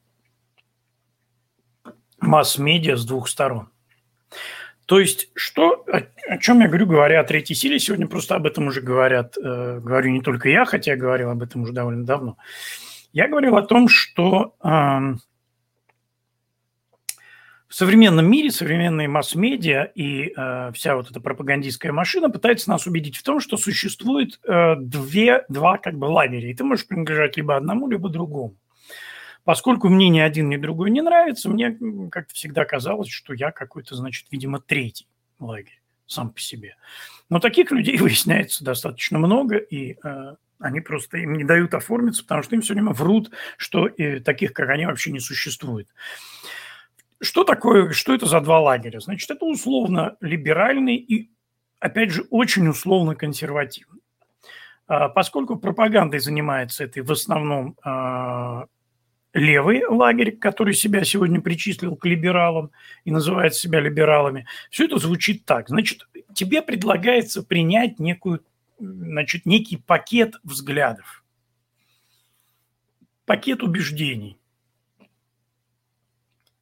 [2.20, 3.70] масс-медиа с двух сторон.
[4.88, 8.46] То есть, что, о, о чем я говорю, говоря о третьей силе, сегодня просто об
[8.46, 12.06] этом уже говорят, э, говорю не только я, хотя я говорил об этом уже довольно
[12.06, 12.38] давно.
[13.12, 14.68] Я говорил о том, что э,
[17.68, 23.18] в современном мире современные масс-медиа и э, вся вот эта пропагандистская машина пытается нас убедить
[23.18, 27.56] в том, что существует э, две, два как бы лагеря, и ты можешь принадлежать либо
[27.56, 28.54] одному, либо другому.
[29.44, 31.78] Поскольку мне ни один, ни другой не нравится, мне
[32.10, 35.06] как всегда казалось, что я какой-то, значит, видимо, третий
[35.38, 36.76] лагерь сам по себе.
[37.28, 42.42] Но таких людей выясняется достаточно много, и э, они просто им не дают оформиться, потому
[42.42, 45.88] что им все время врут, что и таких, как они, вообще не существует.
[47.20, 49.00] Что такое, что это за два лагеря?
[49.00, 51.30] Значит, это условно либеральный и,
[51.80, 54.02] опять же, очень условно консервативный.
[54.86, 58.66] А, поскольку пропагандой занимается этой в основном а,
[59.32, 62.70] левый лагерь, который себя сегодня причислил к либералам
[63.04, 64.46] и называет себя либералами.
[64.70, 65.68] Все это звучит так.
[65.68, 68.42] Значит, тебе предлагается принять некую,
[68.78, 71.24] значит, некий пакет взглядов,
[73.26, 74.38] пакет убеждений.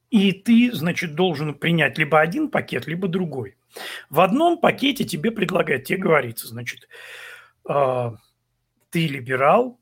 [0.09, 3.57] И ты, значит, должен принять либо один пакет, либо другой.
[4.09, 6.87] В одном пакете тебе предлагают, тебе говорится, значит,
[7.69, 8.11] э,
[8.89, 9.79] ты либерал,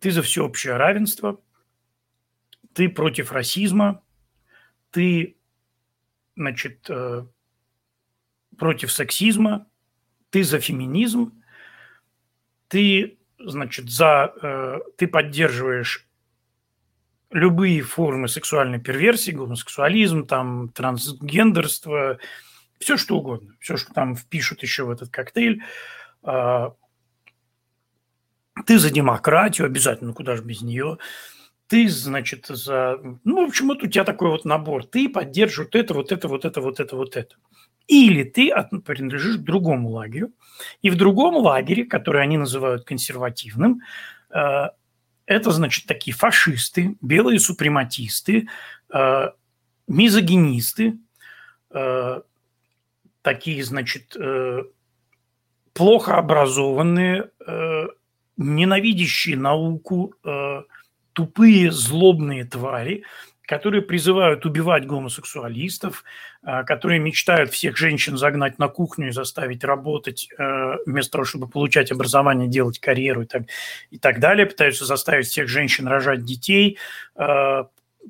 [0.00, 1.40] ты за всеобщее равенство,
[2.72, 4.02] ты против расизма,
[4.90, 5.36] ты,
[6.36, 7.26] значит, э,
[8.56, 9.66] против сексизма,
[10.30, 11.42] ты за феминизм,
[12.68, 16.06] ты, значит, за, э, ты поддерживаешь
[17.30, 22.18] любые формы сексуальной перверсии, гомосексуализм, там, трансгендерство,
[22.78, 25.62] все что угодно, все, что там впишут еще в этот коктейль,
[26.22, 26.74] а,
[28.66, 30.98] Ты за демократию обязательно, ну куда же без нее.
[31.66, 32.98] Ты, значит, за...
[33.22, 34.84] Ну, в общем, вот у тебя такой вот набор.
[34.84, 37.36] Ты поддерживаешь это, вот это, вот это, вот это, вот это.
[37.86, 38.52] Или ты
[38.84, 40.32] принадлежишь другому лагерю.
[40.82, 43.82] И в другом лагере, который они называют консервативным,
[44.30, 44.68] э,
[45.26, 48.48] это, значит, такие фашисты, белые супрематисты,
[48.92, 49.30] э,
[49.88, 50.98] мизогинисты,
[51.70, 52.20] э,
[53.22, 54.16] такие, значит,
[55.72, 57.30] плохо образованные,
[58.42, 60.14] ненавидящие науку,
[61.12, 63.04] тупые, злобные твари,
[63.50, 66.04] которые призывают убивать гомосексуалистов,
[66.44, 71.48] а, которые мечтают всех женщин загнать на кухню и заставить работать, э, вместо того, чтобы
[71.48, 73.42] получать образование, делать карьеру и так,
[73.90, 76.78] и так далее, пытаются заставить всех женщин рожать детей
[77.16, 77.64] э,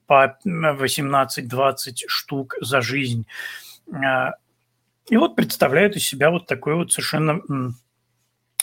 [0.06, 3.26] по 18-20 штук за жизнь.
[5.08, 7.40] И вот представляют из себя вот такой вот совершенно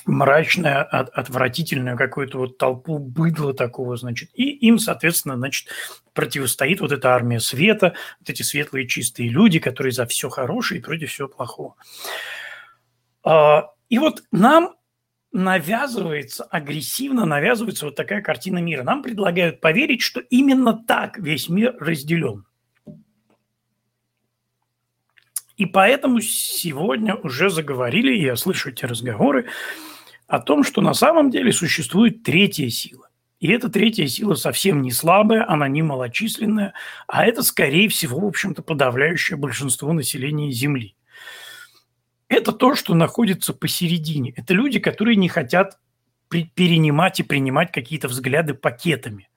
[0.08, 5.68] мрачное, от, отвратительную какую-то вот толпу быдла такого, значит, и им, соответственно, значит,
[6.14, 10.84] противостоит вот эта армия света, вот эти светлые чистые люди, которые за все хорошее и
[10.84, 11.76] против всего плохого.
[13.24, 14.76] А, и вот нам
[15.32, 18.84] навязывается, агрессивно навязывается вот такая картина мира.
[18.84, 22.46] Нам предлагают поверить, что именно так весь мир разделен.
[25.58, 29.48] И поэтому сегодня уже заговорили, я слышу эти разговоры,
[30.28, 33.10] о том, что на самом деле существует третья сила.
[33.40, 36.74] И эта третья сила совсем не слабая, она не малочисленная,
[37.08, 40.96] а это, скорее всего, в общем-то, подавляющее большинство населения Земли.
[42.30, 44.34] Это то, что находится посередине.
[44.36, 45.78] Это люди, которые не хотят
[46.30, 49.30] перенимать и принимать какие-то взгляды пакетами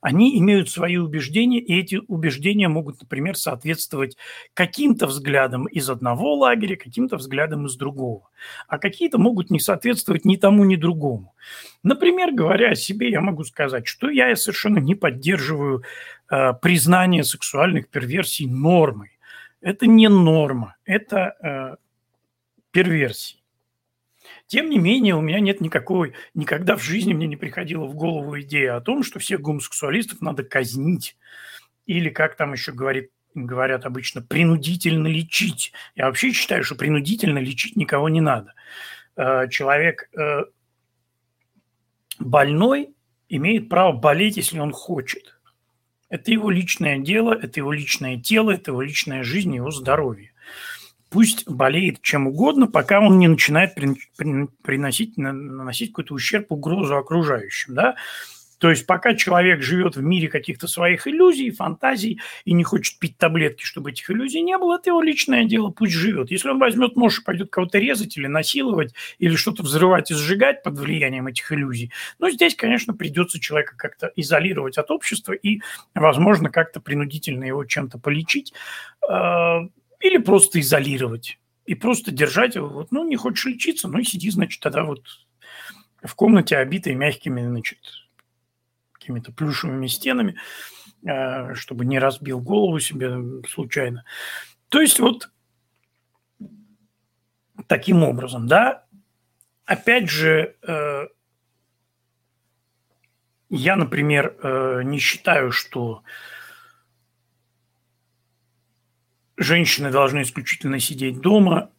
[0.00, 4.16] они имеют свои убеждения, и эти убеждения могут, например, соответствовать
[4.54, 8.28] каким-то взглядам из одного лагеря, каким-то взглядам из другого.
[8.68, 11.34] А какие-то могут не соответствовать ни тому, ни другому.
[11.82, 15.82] Например, говоря о себе, я могу сказать, что я совершенно не поддерживаю
[16.30, 19.10] э, признание сексуальных перверсий нормой.
[19.60, 21.76] Это не норма, это э,
[22.70, 23.38] перверсии.
[24.46, 28.40] Тем не менее, у меня нет никакой, никогда в жизни мне не приходила в голову
[28.40, 31.16] идея о том, что всех гомосексуалистов надо казнить.
[31.86, 35.72] Или, как там еще говорит, говорят обычно, принудительно лечить.
[35.96, 38.54] Я вообще считаю, что принудительно лечить никого не надо.
[39.16, 40.44] Э, человек э,
[42.20, 42.94] больной
[43.28, 45.38] имеет право болеть, если он хочет.
[46.08, 50.30] Это его личное дело, это его личное тело, это его личная жизнь, его здоровье
[51.10, 53.74] пусть болеет чем угодно, пока он не начинает
[54.62, 57.74] приносить, наносить какой-то ущерб, угрозу окружающим.
[57.74, 57.96] Да?
[58.58, 63.18] То есть пока человек живет в мире каких-то своих иллюзий, фантазий и не хочет пить
[63.18, 66.30] таблетки, чтобы этих иллюзий не было, это его личное дело, пусть живет.
[66.30, 70.62] Если он возьмет нож и пойдет кого-то резать или насиловать, или что-то взрывать и сжигать
[70.62, 75.60] под влиянием этих иллюзий, ну, здесь, конечно, придется человека как-то изолировать от общества и,
[75.94, 78.54] возможно, как-то принудительно его чем-то полечить
[79.06, 79.68] а,
[80.00, 81.38] или просто изолировать.
[81.64, 82.68] И просто держать его.
[82.68, 85.02] Вот, ну, не хочешь лечиться, ну сиди, значит, тогда вот
[86.02, 87.78] в комнате, обитой мягкими, значит,
[88.92, 90.36] какими-то плюшевыми стенами,
[91.04, 94.04] э, чтобы не разбил голову себе случайно.
[94.68, 95.30] То есть вот
[97.66, 98.84] таким образом, да,
[99.64, 101.06] опять же, э,
[103.48, 106.02] я, например, э, не считаю, что
[109.36, 111.70] женщины должны исключительно сидеть дома,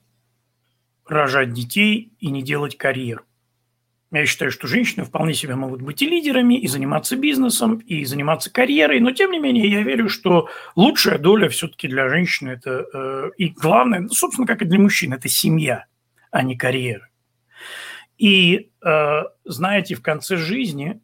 [1.06, 3.24] рожать детей и не делать карьеру.
[4.12, 8.52] Я считаю, что женщины вполне себе могут быть и лидерами, и заниматься бизнесом, и заниматься
[8.52, 13.32] карьерой, но тем не менее я верю, что лучшая доля все-таки для женщины это э,
[13.38, 15.88] и главное, ну, собственно, как и для мужчин, это семья,
[16.32, 17.10] а не карьера.
[18.18, 21.02] И э, знаете, в конце жизни,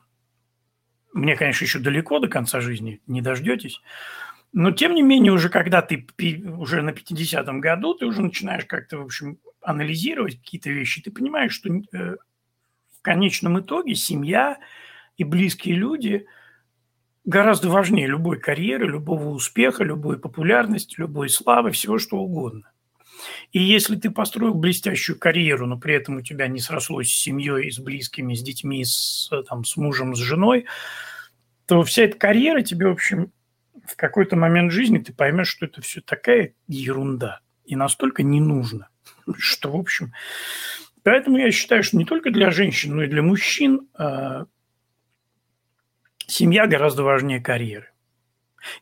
[1.12, 3.82] мне, конечно, еще далеко до конца жизни, не дождетесь,
[4.54, 6.06] но, тем не менее, уже когда ты
[6.58, 11.54] уже на 50-м году, ты уже начинаешь как-то, в общем, анализировать какие-то вещи, ты понимаешь,
[11.54, 12.18] что э,
[12.92, 14.60] в конечном итоге семья
[15.18, 16.28] и близкие люди
[17.26, 22.70] гораздо важнее любой карьеры, любого успеха, любой популярности, любой славы, всего что угодно.
[23.54, 27.72] И если ты построил блестящую карьеру, но при этом у тебя не срослось с семьей,
[27.72, 30.66] с близкими, с детьми, с, там, с мужем, с женой,
[31.66, 33.32] то вся эта карьера тебе, в общем,
[33.86, 38.90] в какой-то момент жизни ты поймешь, что это все такая ерунда и настолько не нужно,
[39.38, 40.14] что, в общем...
[41.04, 44.46] Поэтому я считаю, что не только для женщин, но и для мужчин э,
[46.28, 47.93] семья гораздо важнее карьеры.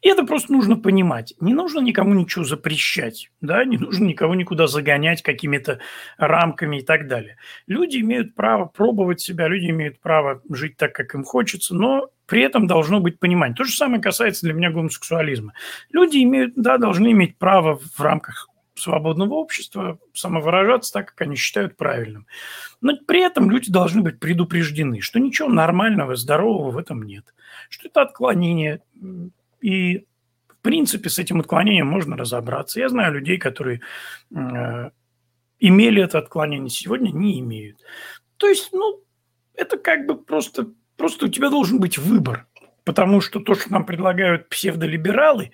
[0.01, 1.33] И это просто нужно понимать.
[1.39, 5.79] Не нужно никому ничего запрещать, да, не нужно никого никуда загонять какими-то
[6.17, 7.37] рамками и так далее.
[7.67, 12.41] Люди имеют право пробовать себя, люди имеют право жить так, как им хочется, но при
[12.43, 13.55] этом должно быть понимание.
[13.55, 15.53] То же самое касается для меня гомосексуализма.
[15.91, 21.77] Люди имеют, да, должны иметь право в рамках свободного общества самовыражаться так, как они считают
[21.77, 22.25] правильным.
[22.79, 27.33] Но при этом люди должны быть предупреждены, что ничего нормального, здорового в этом нет.
[27.69, 28.81] Что это отклонение
[29.61, 30.05] и,
[30.47, 32.79] в принципе, с этим отклонением можно разобраться.
[32.79, 33.81] Я знаю людей, которые
[34.35, 34.89] э,
[35.59, 37.81] имели это отклонение, сегодня не имеют.
[38.37, 39.01] То есть, ну,
[39.53, 42.47] это как бы просто, просто у тебя должен быть выбор.
[42.83, 45.51] Потому что то, что нам предлагают псевдолибералы,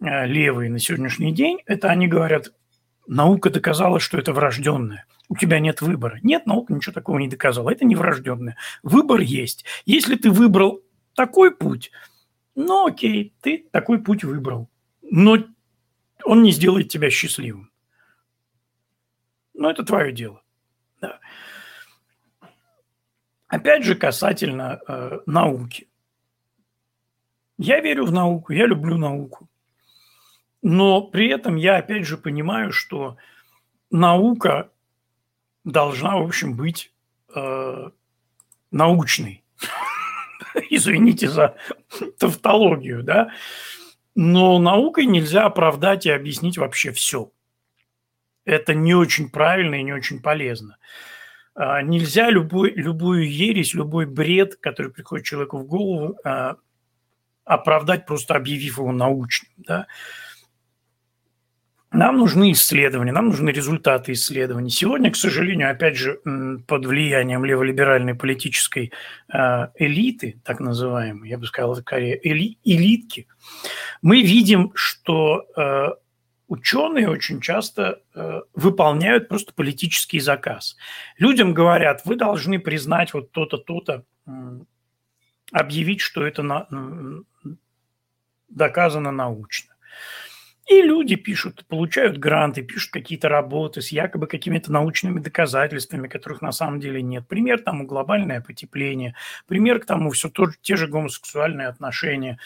[0.00, 2.52] э, левые на сегодняшний день, это они говорят,
[3.06, 5.06] наука доказала, что это врожденное.
[5.28, 6.18] У тебя нет выбора.
[6.22, 7.70] Нет, наука ничего такого не доказала.
[7.70, 8.56] Это не врожденное.
[8.82, 9.64] Выбор есть.
[9.86, 10.82] Если ты выбрал
[11.14, 11.90] такой путь,
[12.54, 14.68] ну окей, ты такой путь выбрал.
[15.02, 15.38] Но
[16.24, 17.70] он не сделает тебя счастливым.
[19.54, 20.42] Но это твое дело.
[21.00, 21.20] Да.
[23.48, 25.88] Опять же, касательно э, науки.
[27.58, 29.48] Я верю в науку, я люблю науку.
[30.62, 33.16] Но при этом я опять же понимаю, что
[33.90, 34.70] наука
[35.64, 36.92] должна, в общем, быть
[37.34, 37.90] э,
[38.70, 39.44] научной.
[40.70, 41.56] Извините за
[42.18, 43.30] тавтологию, да.
[44.14, 47.30] Но наукой нельзя оправдать и объяснить вообще все.
[48.44, 50.76] Это не очень правильно и не очень полезно.
[51.54, 56.56] А, нельзя любой, любую ересь, любой бред, который приходит человеку в голову, а,
[57.44, 59.52] оправдать, просто объявив его научным.
[59.58, 59.86] Да?
[61.92, 64.70] Нам нужны исследования, нам нужны результаты исследований.
[64.70, 66.20] Сегодня, к сожалению, опять же,
[66.66, 68.92] под влиянием леволиберальной политической
[69.32, 73.26] э, элиты, так называемой, я бы сказал, скорее эли, элитки,
[74.00, 75.88] мы видим, что э,
[76.48, 80.76] ученые очень часто э, выполняют просто политический заказ.
[81.18, 84.04] Людям говорят, вы должны признать вот то-то, то-то,
[85.52, 86.66] объявить, что это на,
[88.48, 89.71] доказано научно.
[90.68, 96.52] И люди пишут, получают гранты, пишут какие-то работы с якобы какими-то научными доказательствами, которых на
[96.52, 97.26] самом деле нет.
[97.26, 99.16] Пример тому глобальное потепление,
[99.48, 102.38] пример к тому все то, те же гомосексуальные отношения.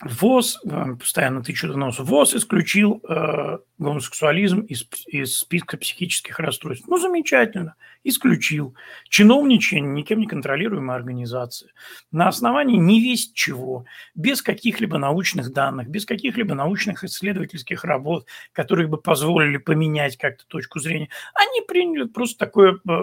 [0.00, 6.86] ВОЗ, э, постоянно тычу до носа, ВОЗ исключил э, гомосексуализм из, из списка психических расстройств.
[6.86, 8.74] Ну, замечательно, исключил.
[9.08, 11.72] Чиновничание никем не контролируемая организация.
[12.12, 18.88] На основании не весть чего, без каких-либо научных данных, без каких-либо научных исследовательских работ, которые
[18.88, 23.00] бы позволили поменять как-то точку зрения, они приняли просто такое э,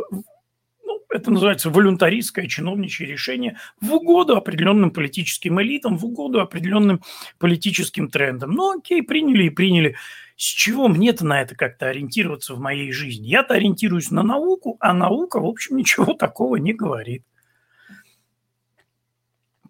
[1.13, 7.01] это называется волюнтаристское чиновничье решение в угоду определенным политическим элитам, в угоду определенным
[7.37, 8.51] политическим трендам.
[8.51, 9.95] Ну, окей, приняли и приняли.
[10.35, 13.27] С чего мне-то на это как-то ориентироваться в моей жизни?
[13.27, 17.23] Я-то ориентируюсь на науку, а наука, в общем, ничего такого не говорит.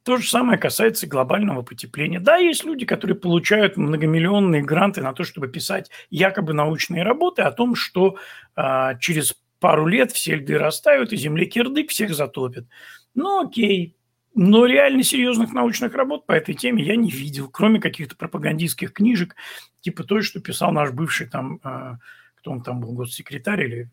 [0.03, 2.19] То же самое касается глобального потепления.
[2.19, 7.51] Да, есть люди, которые получают многомиллионные гранты на то, чтобы писать якобы научные работы о
[7.51, 8.17] том, что
[8.53, 9.33] а, через
[9.64, 12.68] пару лет все льды растают, и земле кирдык всех затопит.
[13.16, 13.95] Ну, окей.
[14.36, 19.38] Но реально серьезных научных работ по этой теме я не видел, кроме каких-то пропагандистских книжек,
[19.80, 21.95] типа той, что писал наш бывший там, э,
[22.36, 23.89] кто он там был, госсекретарь или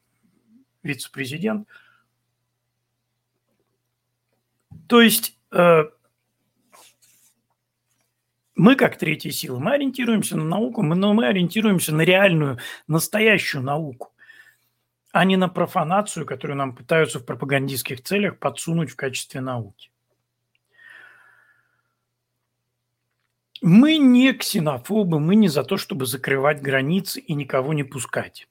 [0.82, 1.68] вице-президент.
[4.88, 5.84] То есть э,
[8.56, 12.58] мы, как третья сила, мы ориентируемся на науку, но мы ориентируемся на реальную,
[12.88, 14.10] настоящую науку
[15.12, 19.90] а не на профанацию, которую нам пытаются в пропагандистских целях подсунуть в качестве науки.
[23.62, 28.48] Мы не ксенофобы, мы не за то, чтобы закрывать границы и никого не пускать.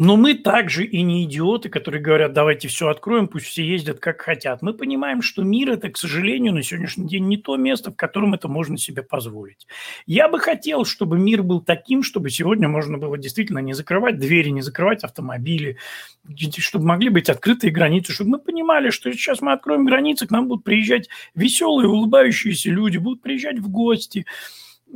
[0.00, 4.22] Но мы также и не идиоты, которые говорят, давайте все откроем, пусть все ездят как
[4.22, 4.62] хотят.
[4.62, 8.32] Мы понимаем, что мир– это, к сожалению, на сегодняшний день не то место, в котором
[8.32, 9.66] это можно себе позволить.
[10.06, 14.48] Я бы хотел, чтобы мир был таким, чтобы сегодня можно было действительно не закрывать двери,
[14.48, 15.76] не закрывать автомобили,
[16.56, 20.48] чтобы могли быть открытые границы, чтобы мы понимали, что сейчас мы откроем границы, к нам
[20.48, 24.24] будут приезжать веселые, улыбающиеся люди, будут приезжать в гости,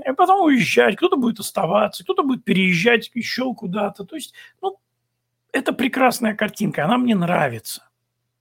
[0.03, 4.05] а потом уезжать, кто-то будет оставаться, кто-то будет переезжать еще куда-то.
[4.05, 4.33] То есть,
[4.63, 4.79] ну,
[5.55, 7.89] это прекрасная картинка, она мне нравится.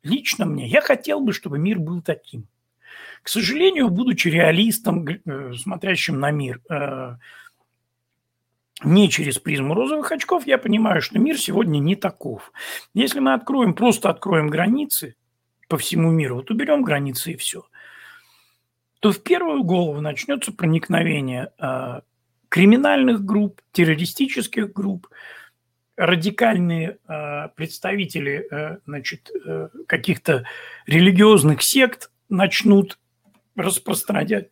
[0.02, 0.68] Лично мне.
[0.68, 2.48] Я хотел бы, чтобы мир был таким.
[3.22, 7.16] К сожалению, будучи реалистом, э, смотрящим на мир э,
[8.84, 12.52] не через призму розовых очков, я понимаю, что мир сегодня не таков.
[12.94, 15.16] Если мы откроем, просто откроем границы
[15.70, 17.66] по всему миру, вот уберем границы и все,
[19.00, 22.02] то в первую голову начнется проникновение э,
[22.50, 25.08] криминальных групп, террористических групп,
[25.96, 30.46] радикальные э, представители э, значит, э, каких-то
[30.88, 32.98] религиозных сект начнут
[33.56, 34.50] распространять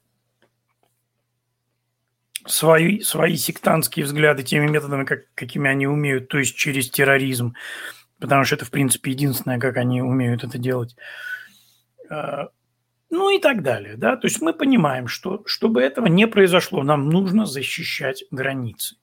[2.45, 7.55] свои, свои сектантские взгляды теми методами, как, какими они умеют, то есть через терроризм,
[8.19, 10.95] потому что это, в принципе, единственное, как они умеют это делать.
[12.09, 12.47] Э,
[13.09, 13.97] ну и так далее.
[13.97, 14.15] Да?
[14.15, 18.95] То есть мы понимаем, что чтобы этого не произошло, нам нужно защищать границы.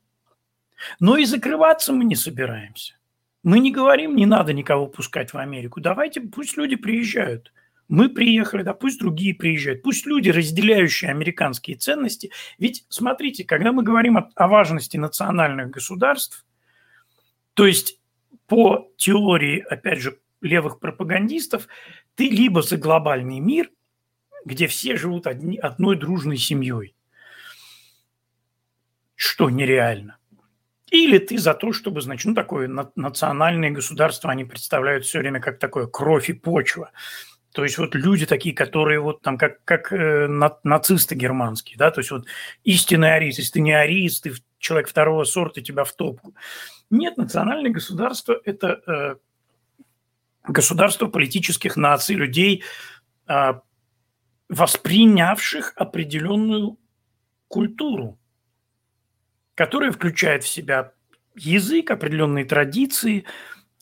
[1.00, 2.94] Но и закрываться мы не собираемся.
[3.42, 5.80] Мы не говорим, не надо никого пускать в Америку.
[5.80, 7.52] Давайте, пусть люди приезжают.
[7.88, 9.82] Мы приехали, да пусть другие приезжают.
[9.82, 12.30] Пусть люди, разделяющие американские ценности.
[12.58, 16.44] Ведь смотрите, когда мы говорим о, о важности национальных государств,
[17.54, 17.98] то есть
[18.46, 21.68] по теории, опять же, левых пропагандистов,
[22.14, 23.70] ты либо за глобальный мир,
[24.44, 26.94] где все живут одни, одной дружной семьей,
[29.14, 30.18] что нереально.
[30.90, 35.58] Или ты за то, чтобы, значит, ну, такое национальное государство, они представляют все время как
[35.58, 36.90] такое кровь и почва.
[37.52, 40.28] То есть вот люди такие, которые вот там как, как э,
[40.62, 42.26] нацисты германские, да, то есть вот
[42.62, 43.38] истинный ариец.
[43.38, 46.34] Если ты не ариец, ты человек второго сорта, тебя в топку.
[46.90, 49.16] Нет, национальное государство– это э,
[50.44, 52.62] государство политических наций, людей,
[53.26, 53.54] э,
[54.48, 56.78] воспринявших определенную
[57.48, 58.18] культуру,
[59.58, 60.92] которая включает в себя
[61.34, 63.24] язык, определенные традиции,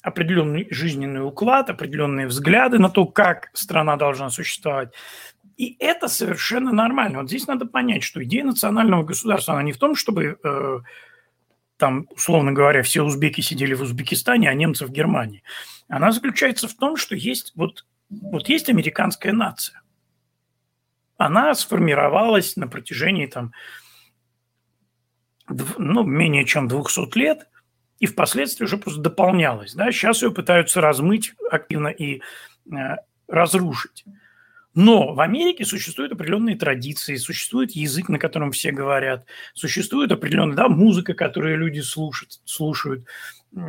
[0.01, 4.95] определенный жизненный уклад, определенные взгляды на то, как страна должна существовать.
[5.59, 7.18] И это совершенно нормально.
[7.20, 10.79] Вот здесь надо понять, что идея национального государства, она не в том, чтобы э,
[11.77, 15.43] там, условно говоря, все узбеки сидели в Узбекистане, а немцы в Германии.
[15.89, 19.83] Она заключается в том, что есть вот, вот есть американская нация.
[21.18, 23.53] Она сформировалась на протяжении там,
[25.49, 27.49] ну, менее чем 200 лет,
[27.99, 29.75] и впоследствии уже просто дополнялась.
[29.75, 29.91] Да?
[29.91, 32.21] Сейчас ее пытаются размыть активно и
[32.71, 34.05] э, разрушить.
[34.75, 39.25] Но в Америке существуют определенные традиции, существует язык, на котором все говорят,
[39.55, 43.07] существует определенная да, музыка, которую люди слушают, слушают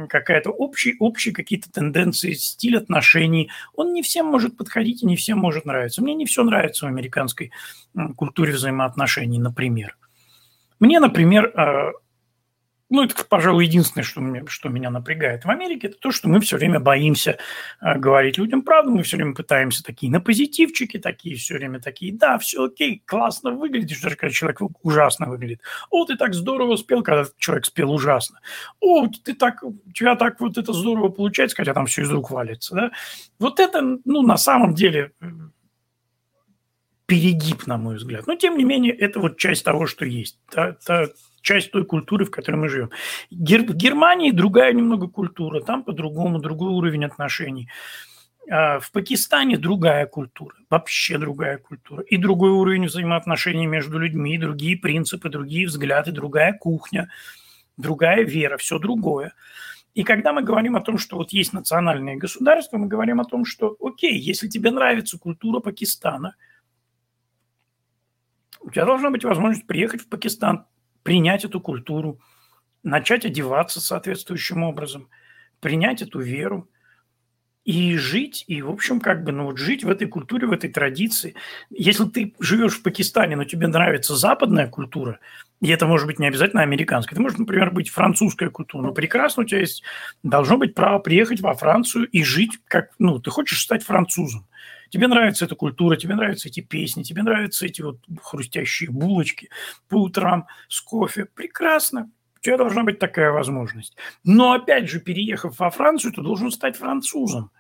[0.09, 3.49] какая-то общий, общие какие-то тенденции, стиль отношений.
[3.73, 6.03] Он не всем может подходить и не всем может нравиться.
[6.03, 7.51] Мне не все нравится в американской
[8.17, 9.97] культуре взаимоотношений, например.
[10.79, 11.91] Мне, например, э,
[12.89, 16.39] ну, это, пожалуй, единственное, что, мне, что меня напрягает в Америке, это то, что мы
[16.39, 17.37] все время боимся
[17.81, 22.13] э, говорить людям правду, мы все время пытаемся такие на позитивчики, такие все время такие,
[22.13, 25.61] да, все окей, классно выглядишь, даже когда человек ужасно выглядит.
[25.89, 28.39] О, ты так здорово спел, когда человек спел ужасно.
[28.79, 32.31] О, ты так, у тебя так вот это здорово получается, хотя там все из рук
[32.31, 32.91] валится, да.
[33.37, 35.11] Вот это, ну, на самом деле
[37.07, 38.27] перегиб, на мой взгляд.
[38.27, 40.37] Но, тем не менее, это вот часть того, что есть.
[40.51, 41.07] Та, та,
[41.41, 42.91] часть той культуры, в которой мы живем.
[43.31, 47.69] Гер, в Германии другая немного культура, там по-другому, другой уровень отношений.
[48.49, 52.03] А в Пакистане другая культура, вообще другая культура.
[52.03, 57.09] И другой уровень взаимоотношений между людьми, другие принципы, другие взгляды, другая кухня,
[57.77, 59.33] другая вера, все другое.
[59.93, 63.45] И когда мы говорим о том, что вот есть национальное государство, мы говорим о том,
[63.45, 66.35] что окей, если тебе нравится культура Пакистана–
[68.61, 70.65] у тебя должна быть возможность приехать в Пакистан,
[71.03, 72.19] принять эту культуру,
[72.83, 75.09] начать одеваться соответствующим образом,
[75.59, 76.69] принять эту веру
[77.63, 80.71] и жить, и, в общем, как бы, ну, вот жить в этой культуре, в этой
[80.71, 81.35] традиции.
[81.69, 85.19] Если ты живешь в Пакистане, но тебе нравится западная культура,
[85.59, 89.43] и это может быть не обязательно американская, это может, например, быть французская культура, но прекрасно
[89.43, 89.83] у тебя есть,
[90.23, 94.45] должно быть право приехать во Францию и жить как, ну, ты хочешь стать французом–
[94.89, 99.49] Тебе нравится эта культура, тебе нравятся эти песни, тебе нравятся эти вот хрустящие булочки
[99.87, 101.25] по утрам с кофе.
[101.25, 102.09] Прекрасно.
[102.37, 103.97] У тебя должна быть такая возможность.
[104.23, 107.51] Но опять же, переехав во Францию, ты должен стать французом.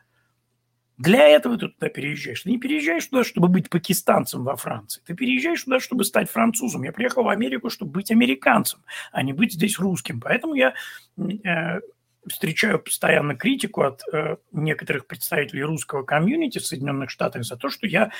[0.97, 2.41] Для этого ты туда переезжаешь.
[2.41, 5.01] Ты не переезжаешь туда, чтобы быть пакистанцем во Франции.
[5.05, 6.83] Ты переезжаешь туда, чтобы стать французом.
[6.83, 8.79] Я приехал в Америку, чтобы быть американцем,
[9.11, 10.19] а не быть здесь русским.
[10.19, 10.73] Поэтому я
[11.17, 11.81] э,
[12.29, 17.87] встречаю постоянно критику от э, некоторых представителей русского комьюнити в Соединенных Штатах за то, что
[17.87, 18.11] я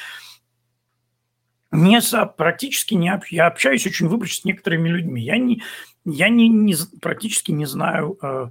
[1.72, 5.22] не со, практически не об, я общаюсь очень выборочно с некоторыми людьми.
[5.22, 5.62] Я не,
[6.06, 8.50] я не, не практически не знаю э,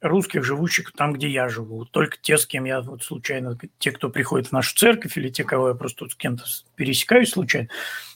[0.00, 1.84] русских, живущих там, где я живу.
[1.84, 5.44] Только те, с кем я вот случайно, те, кто приходит в нашу церковь, или те,
[5.44, 6.44] кого я просто с кем-то
[6.74, 7.68] пересекаюсь случайно.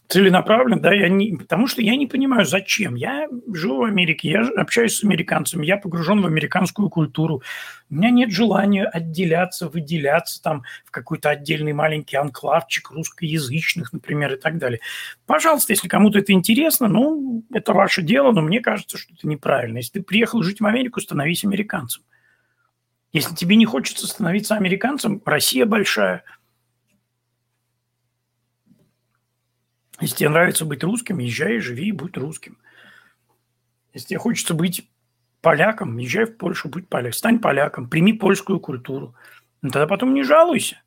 [0.09, 2.95] Целенаправленно, да, я не, потому что я не понимаю, зачем.
[2.95, 7.43] Я живу в Америке, я общаюсь с американцами, я погружен в американскую культуру.
[7.89, 14.37] У меня нет желания отделяться, выделяться там в какой-то отдельный маленький анклавчик русскоязычных, например, и
[14.37, 14.81] так далее.
[15.27, 19.79] Пожалуйста, если кому-то это интересно, ну, это ваше дело, но мне кажется, что это неправильно.
[19.79, 22.03] Если ты приехал жить в Америку, становись американцем.
[23.13, 26.25] Если тебе не хочется становиться американцем, Россия большая–
[30.03, 32.59] Если тебе нравится быть русским, езжай, живи и будь русским.
[33.95, 34.91] Если тебе хочется быть
[35.41, 37.13] поляком, езжай в Польшу, будь поляком.
[37.13, 39.15] Стань поляком, прими польскую культуру.
[39.61, 40.83] Но тогда потом не жалуйся,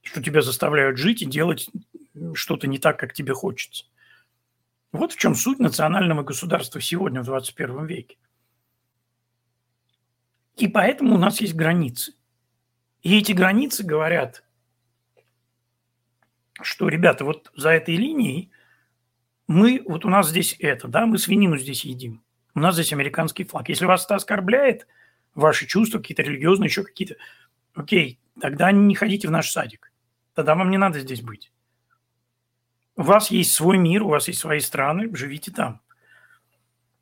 [0.00, 1.68] что тебя заставляют жить и делать
[2.32, 3.84] что-то не так, как тебе хочется.
[4.90, 8.16] Вот в чем суть национального государства сегодня, в 21 веке.
[10.56, 12.14] И поэтому у нас есть границы.
[13.02, 14.44] И эти границы говорят
[16.62, 18.50] что, ребята, вот за этой линией
[19.46, 22.22] мы, вот у нас здесь это, да, мы свинину здесь едим.
[22.54, 23.68] У нас здесь американский флаг.
[23.68, 24.86] Если вас это оскорбляет,
[25.34, 27.16] ваши чувства какие-то религиозные, еще какие-то,
[27.74, 29.92] окей, тогда не ходите в наш садик.
[30.34, 31.52] Тогда вам не надо здесь быть.
[32.96, 35.80] У вас есть свой мир, у вас есть свои страны, живите там.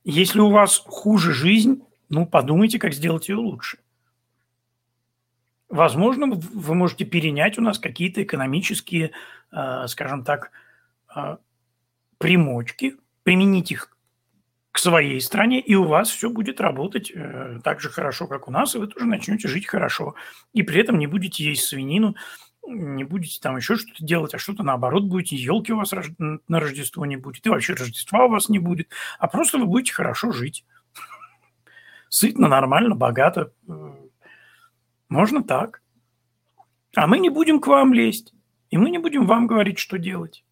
[0.05, 3.79] Если у вас хуже жизнь, ну, подумайте, как сделать ее лучше.
[5.73, 9.13] Возможно, вы можете перенять у нас какие-то экономические,
[9.51, 10.51] э, скажем так,
[11.17, 11.39] э,
[12.19, 13.89] примочки, применить их
[14.71, 18.51] к своей стране, и у вас все будет работать э, так же хорошо, как у
[18.51, 20.15] нас, и вы тоже начнете жить хорошо.
[20.53, 22.17] И при этом не будете есть свинину,
[22.69, 27.07] не будете там еще что-то делать, а что-то наоборот будете, елки у вас на Рождество
[27.07, 30.67] не будет, и вообще Рождества у вас не будет, а просто вы будете хорошо жить.
[32.11, 33.55] Сытно, нормально, богато,
[35.13, 35.83] можно так.
[36.97, 38.35] А мы не будем к вам лезть.
[38.71, 40.45] И мы не будем вам говорить, что делать.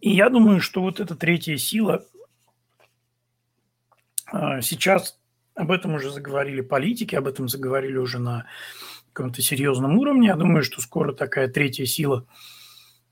[0.00, 2.06] И я думаю, что вот эта третья сила,
[4.24, 5.20] а, сейчас
[5.54, 8.46] об этом уже заговорили политики, об этом заговорили уже на
[9.12, 10.28] каком-то серьезном уровне.
[10.28, 12.26] Я думаю, что скоро такая третья сила–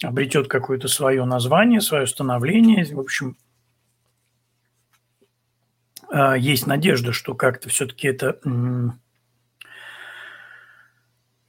[0.03, 2.85] обретет какое-то свое название, свое становление.
[2.85, 3.37] В общем,
[6.11, 8.41] а, есть надежда, что как-то все-таки это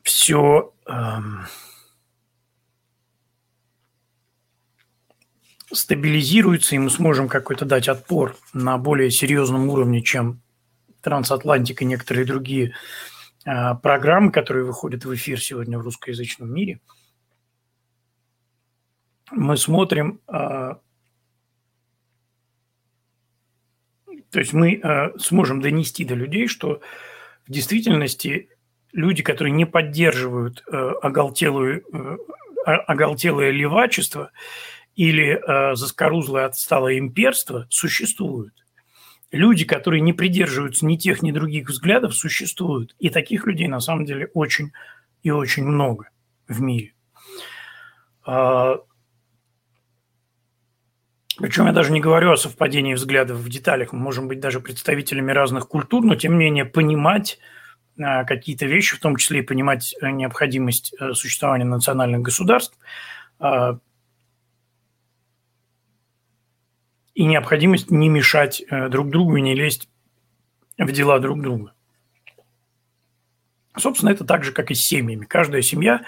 [0.03, 0.73] все
[5.71, 10.41] стабилизируется, и мы сможем какой-то дать отпор на более серьезном уровне, чем
[11.01, 12.73] Трансатлантик и некоторые другие
[13.45, 16.79] а, программы, которые выходят в эфир сегодня в русскоязычном мире–
[19.31, 20.79] мы смотрим, а,
[24.31, 26.81] то есть мы а, сможем донести до людей, что
[27.47, 28.49] в действительности
[28.91, 31.83] люди, которые не поддерживают а, оголтелую,
[32.65, 34.31] оголтелое левачество
[34.95, 35.41] или
[35.75, 38.53] заскорузлое отсталое имперство, существуют.
[39.31, 42.95] Люди, которые не придерживаются ни тех, ни других взглядов, существуют.
[42.99, 44.71] И таких людей на самом деле очень
[45.23, 46.09] и очень много
[46.47, 46.93] в мире.
[51.39, 53.93] Причем я даже не говорю о совпадении взглядов в деталях.
[53.93, 57.39] Мы можем быть даже представителями разных культур, но тем не менее понимать
[57.97, 62.77] а, какие-то вещи, в том числе и понимать э, необходимость э, существования национальных государств
[67.13, 69.89] и необходимость не мешать э, друг другу и не лезть
[70.77, 71.73] в дела друг друга.
[73.77, 75.23] Собственно, это так же, как и с семьями.
[75.23, 76.03] Каждая семья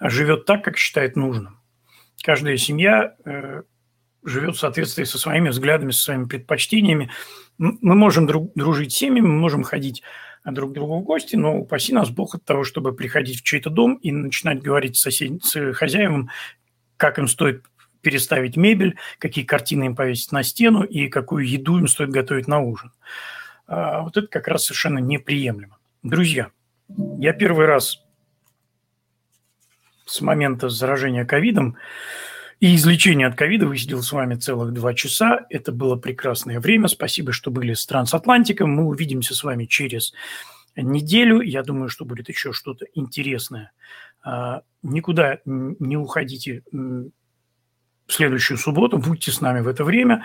[0.00, 1.60] живет так, как считает нужным.
[2.22, 3.16] Каждая семья
[4.26, 7.10] живет в соответствии со своими взглядами, со своими предпочтениями.
[7.58, 10.02] Мы можем друг, дружить с семьями, мы можем ходить
[10.44, 13.70] друг к другу в гости, но упаси нас Бог от того, чтобы приходить в чей-то
[13.70, 15.42] дом и начинать говорить с, сосед...
[15.44, 16.30] с хозяевам,
[16.96, 17.64] как им стоит
[18.02, 22.60] переставить мебель, какие картины им повесить на стену и какую еду им стоит готовить на
[22.60, 22.92] ужин.
[23.66, 25.78] А вот это как раз совершенно неприемлемо.
[26.04, 26.50] Друзья,
[27.18, 28.04] я первый раз
[30.04, 31.76] с момента заражения ковидом
[32.58, 35.46] и излечение от ковида высидел с вами целых два часа.
[35.50, 36.88] Это было прекрасное время.
[36.88, 38.70] Спасибо, что были с Трансатлантиком.
[38.70, 40.14] Мы увидимся с вами через
[40.74, 41.40] неделю.
[41.40, 43.72] Я думаю, что будет еще что-то интересное.
[44.22, 47.10] А, никуда не уходите в
[48.08, 48.98] следующую субботу.
[48.98, 50.24] Будьте с нами в это время.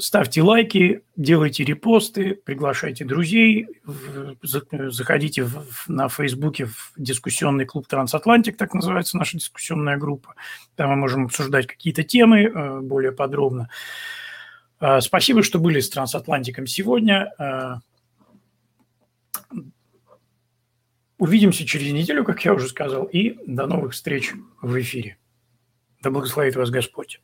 [0.00, 3.68] Ставьте лайки, делайте репосты, приглашайте друзей,
[4.42, 5.46] заходите
[5.88, 10.34] на Фейсбуке в дискуссионный клуб «Трансатлантик», так называется наша дискуссионная группа.
[10.74, 13.68] Там мы можем обсуждать какие-то темы э, более подробно.
[14.80, 17.30] Э, спасибо, что были с «Трансатлантиком» сегодня.
[17.38, 17.74] Э,
[21.18, 24.32] Увидимся через неделю, как я уже сказал, и до новых встреч
[24.62, 25.18] в эфире.
[26.00, 27.20] Да благословит вас Господь.